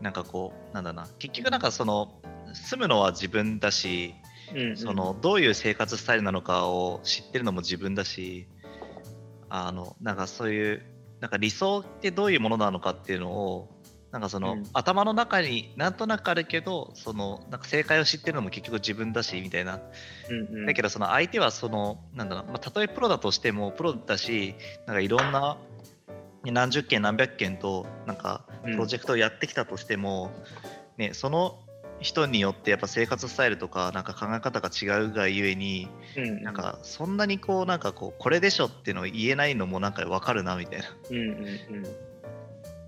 [0.01, 2.21] なんかこう、なんだな、結局なんかその、
[2.55, 4.15] 住むのは自分だし、
[4.55, 4.77] うんうん。
[4.77, 8.47] そのどういう生活スタイルなのかを知ってるのも自分だし
[9.49, 10.83] あのなんかそういう
[11.21, 13.69] なんか理想ってどういうものなのかっていうのを
[14.11, 14.67] なんかその、うん。
[14.75, 19.81] 頭の中になんとなくあるけどそのなんか正解を知ってるのも結局自分だしみたいな、
[20.29, 20.67] うんうん。
[20.67, 24.55] だけどその相手はそのなんだろう、まあ、たとえプロだとしてもプロだし
[24.87, 25.57] なんかいろんな
[26.45, 30.31] 何十件何百件となんかプロジェクトをやってきたとしても、
[30.99, 31.59] ね、その
[32.03, 40.87] 人によってやっぱ生活スタイルとかなんか考え方が違うがゆえにうんなんかそんなにこうなんかこうこれでしょっていうのを言えないのもなんか分かるなみたいな。
[41.11, 42.13] うんうんうん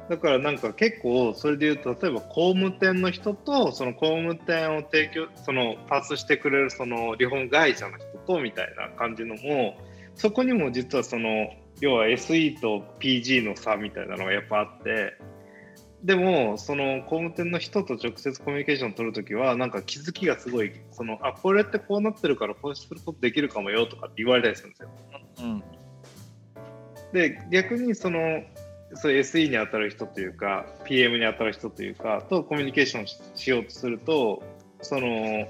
[0.08, 9.78] だからなんか結構それで言うと例えば工務店の人とその工務店を提供そのパーツしてくれるそのリフォーム会社の人とみたいな感じのも
[10.14, 11.48] そこにも実はその
[11.80, 15.14] 要は SE と PG の差みたいなのがやっぱあって
[16.04, 24.88] でもその工務店の人と直接コミュニケーション取るときはなんか気づきがすごいそのあこれってこうなってるからこうすることできるかもよとかって言われたりするんですよ。
[25.40, 25.64] うん
[27.14, 28.42] で逆にその
[28.94, 34.42] そういう SE に当たる人というか PM に当たる人というかとコミュニケーションししようとすると
[34.82, 35.46] その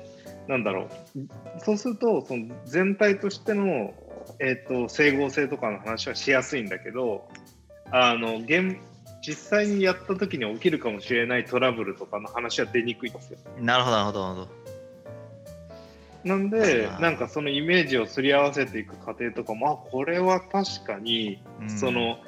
[0.47, 3.95] なんだろうそうするとその全体としての、
[4.39, 7.29] えー、と整合性とかの話はしやすいんだけど
[7.91, 8.77] あの現
[9.27, 13.39] 実際にやった時に起きるかもしれないトラブルとかの話は出にくいんですよ。
[13.61, 14.65] なるほどなるほどなるほど。
[16.25, 22.19] なんでなんかそのイメージをすり合わせていく過程とかもあこれは確かにうんその、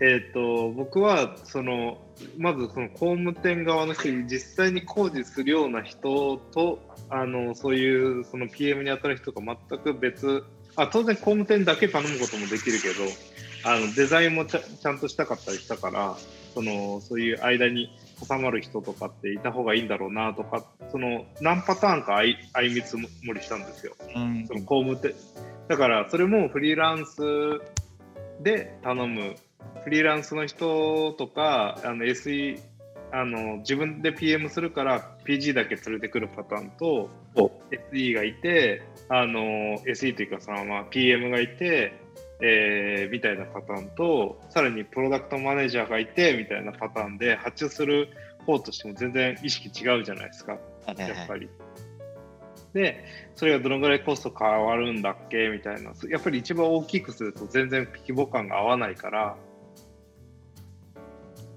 [0.00, 1.98] えー、と僕はその
[2.38, 6.78] まずその工務店側の人に実際に工事するような人と
[7.10, 10.44] あのそういうその PM に当たる人が全く別
[10.76, 13.04] あ当然工務店だけ頼むこともできるけど
[13.64, 16.16] あのデザインもちゃちゃんとしたかったりしたから
[16.54, 17.90] そのそういう間に
[18.28, 23.96] 挟まる人とかっていた方がいいんだろうなとかその何パターンか相相見積もりしたんですよ。
[24.14, 24.46] うん。
[24.46, 25.14] その工務店。
[25.68, 27.20] だからそれもフリーランス
[28.40, 29.34] で頼む。
[29.82, 32.60] フリーランスの人とかあの SE
[33.12, 37.10] あの自分で PM するから PG だけ連れてくるパターンと
[37.92, 42.03] SE がいてあの SE というかそのまあ PM がいて、
[42.40, 48.08] えーみたいなパターンとさらにプロダクトマネージャーがいてみたいなパターンで発注する
[48.44, 50.58] 方としても全然意識違うじゃないですか。
[50.86, 51.48] やっぱり。
[52.74, 53.04] で、
[53.36, 55.48] それがどのぐらいコスト変わるんだっけ？
[55.48, 59.36] みたいな、やっぱり一番大きくすると全然規模感が合わないから、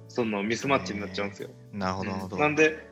[0.08, 1.50] そのミスマッチになっちゃうんですよ。
[1.74, 2.38] なるほどなるほど。
[2.38, 2.87] なんで、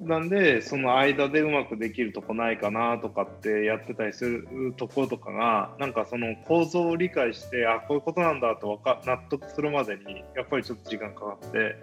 [0.00, 11.76] なんで、その間でうまくできるとこないかなとかってやってたりするところとかが、なんかその構造を理解して、あ、こういうことなんだとわか納得するまでに、やっぱりちょっと時間かかって、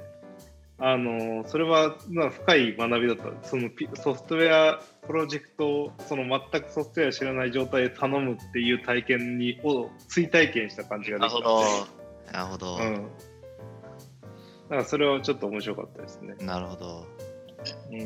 [0.79, 3.47] あのそれはまあ深い学びだった。
[3.47, 11.39] そのピソフトウェアプロジェクトをその全くソフトウェア知らない状態で頼むっていう体験にを追体験した感じができた。
[12.31, 12.77] なるほど。
[12.77, 12.93] うん。
[12.93, 12.99] だ
[14.69, 16.35] からそれはちょっと面白かったですね。
[16.41, 17.07] なるほど。
[17.91, 17.97] うん。
[17.97, 18.03] い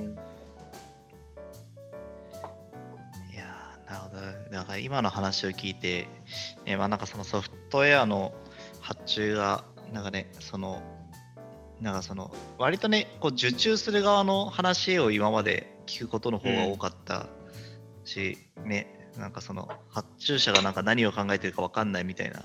[3.35, 4.51] やなるほど。
[4.51, 6.07] なんか今の話を聞いて、
[6.65, 8.33] えまあ、なんかそのソフトウェアの
[8.79, 10.81] 発注が、なんかね、その、
[11.79, 17.27] なんかその、割とね、こう受注する側の話を今まで聞くことの方が多かった
[18.03, 22.43] し、ね、なんかその、発注者がなんか何を考えてるか分かんないみたいな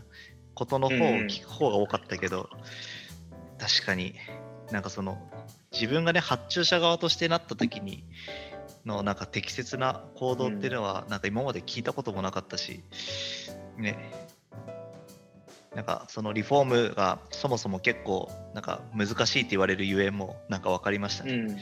[0.54, 2.48] ことの方を聞く方が多かったけど、
[3.58, 4.14] 確かに
[4.70, 5.18] なんかその、
[5.80, 8.04] 自分がね、発注者側としてなった時に、
[8.86, 12.82] のなんか適切な行動っていうのは、なんか今まで聞いたこともなかったし、
[13.76, 13.98] ね、
[15.74, 21.34] なんかそのリフォームがそもそも結構なんか難しいって言われるゆえんもなんか分かりましたね。
[21.34, 21.56] うん、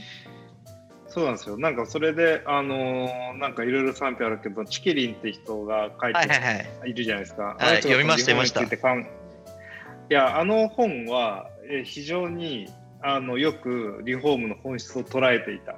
[1.08, 1.58] そうなんですよ。
[1.58, 6.90] なんかそれで、あのーなんかいろいろ賛否あるけど、チキリンって人が書いてはいはいはい。
[6.90, 7.56] いるじゃないですか。
[7.58, 9.08] はい読みましたその日本につ
[10.10, 12.68] いや、あの本は、えー非常に
[13.06, 15.76] あのよくリフォームの本質を捉えていた。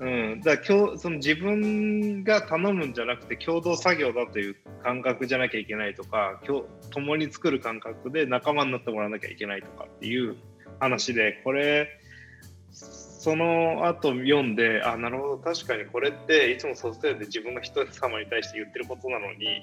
[0.00, 10.36] うん、だから今日その自分が頼むんじゃなくて共同作業だという感覚じゃなきゃいけないとか共共に作る感覚で仲間になってもらわなきゃいけないとかっていう
[10.78, 12.00] 話でこれ
[12.72, 19.60] その後読んであなるほど確かにこれっていつもソフトウェアで自分が人様に対して言ってることなのに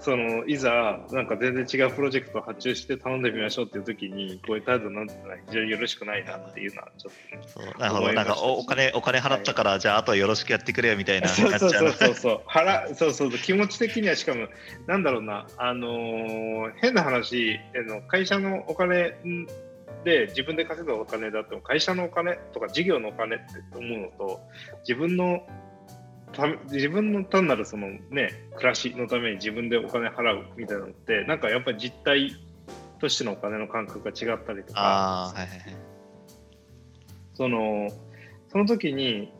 [0.00, 8.12] そのいざなんか全然違うプロジェクトを発注して頼んでみましょうっていう時にこういう態度になってたら非常によろしくないなっていうのはちょっとねそうなるほど。
[8.12, 12.14] なんかおお金お金払ったから、じゃああとはよろしくやってくれよみたいなそうそうそうそう。
[12.14, 13.38] そう腹そうそうそう。
[13.40, 14.48] 気持ち的にはしかも
[14.86, 15.46] なんだろうな。
[15.56, 19.46] あのー変な話あの会社のお金ん
[20.04, 23.44] で自分で稼ぐお金だっても会社のお金とか事業のお金って
[23.74, 24.40] 思うのと
[24.86, 25.65] 自分のた
[26.70, 32.36] 自分の単なるそのね暮らしのために自分でお金払うみたいなのってなんかやっぱり実態
[33.00, 35.58] としてのお金の感覚が違ったりとか、はいはいはい。
[37.34, 37.90] その
[38.48, 39.32] その時に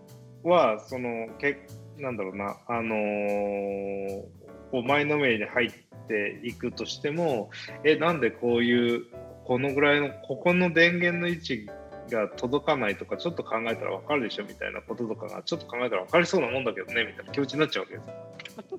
[0.43, 1.67] はそのけ
[1.99, 4.23] なんだろうなあのー
[4.71, 5.71] こう前のめりに入っ
[6.09, 7.51] ていくとしても
[7.85, 9.07] えなんでこういう
[9.45, 11.71] このぐらいのここの電源の位置
[12.11, 18.03] が届かないとかちょっと考えたら分かるでしょみたいなこととかがちょっと考えたら分かりそうなもんだけどねみたいな気持ちになっちゃうわけで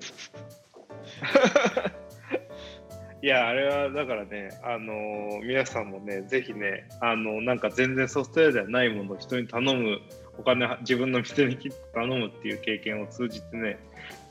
[0.02, 0.58] すよ。
[3.20, 9.98] いや、あれはだからね、あのー皆さんもね、ぜひね、あのなんか全然ソフトウェアではないものを人に頼む、
[10.38, 13.78] お金は自分の店に切って頼むっていう経験を通じてね、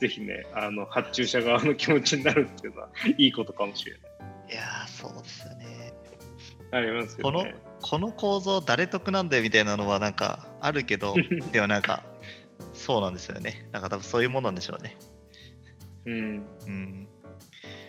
[0.00, 2.88] ぜひね、あの発注者側の気持ちになるっていうのは、
[3.18, 4.00] いいことかもしれない。
[4.52, 5.92] いやー、そうですよね。
[6.70, 7.22] ありますよね。
[7.22, 7.46] この
[8.16, 11.14] 構造誰得なんだよみたいなのはなんかあるけど、
[11.52, 12.04] でもなんか、
[12.74, 13.68] そうなんですよね。
[13.72, 14.96] なんか多分そういうもんなんでしょうね。
[16.04, 16.46] うん。
[16.66, 17.08] うん。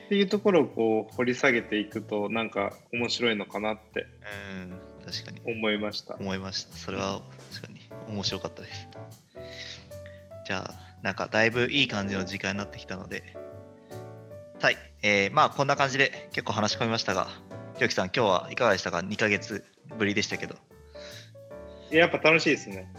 [0.05, 4.07] っていうところをこう掘り下げていくと、なんか面白いのかなって
[4.61, 6.15] うん、確かに思いました。
[6.15, 6.75] 思いました。
[6.75, 7.21] それは
[7.51, 8.87] 確かに面白かったです。
[10.47, 13.35] じゃあ、なんかだいぶいい感じの時間になってきたので、
[14.61, 14.77] はい。
[15.01, 17.27] えーまあこんな感じで結構話し込みましたが、
[17.75, 19.63] ひろきさん、今日はいかがでしたか ?2 ヶ月
[19.97, 20.55] ぶりでしたけど。
[21.91, 22.91] やっぱ楽しいですね。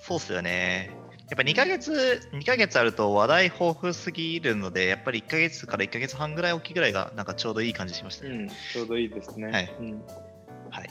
[0.00, 0.90] そうっすよね。
[1.28, 8.30] やっぱ2ヶ月、2ヶ月あると話題豊富すぎるので、やっぱり1ヶ月から1ヶ月半ぐらい大きいぐらいがなんかちょうどいい感じしましたね。
[8.30, 9.50] うん、ちょうどいいですね。
[9.50, 10.02] はいうん
[10.70, 10.88] はい。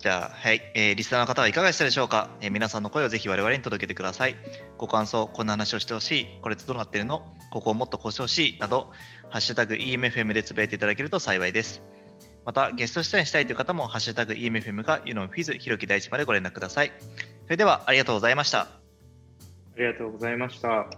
[0.00, 4.36] じゃあ、はい、えーリスナーの方はいかがでしたでしょうか、えー皆さんの声をぜひ我々に届けてください。
[4.78, 7.22] ご感想、こんな話をしてほしい、これってどうなってるの？
[7.52, 8.92] ここをもっとこうしてほしいなど、
[9.30, 11.82] ハッシュタグ EMFM でつぶやいていただけると幸いです。
[12.48, 16.92] また、ゲスト出演したいという方も、ハッシュタグ EMFM か、ユノンフィズ、ひろき大地までご連絡ください。
[17.44, 18.60] それでは、ありがとうございました。
[18.60, 18.68] あ
[19.76, 20.88] りがとうございました。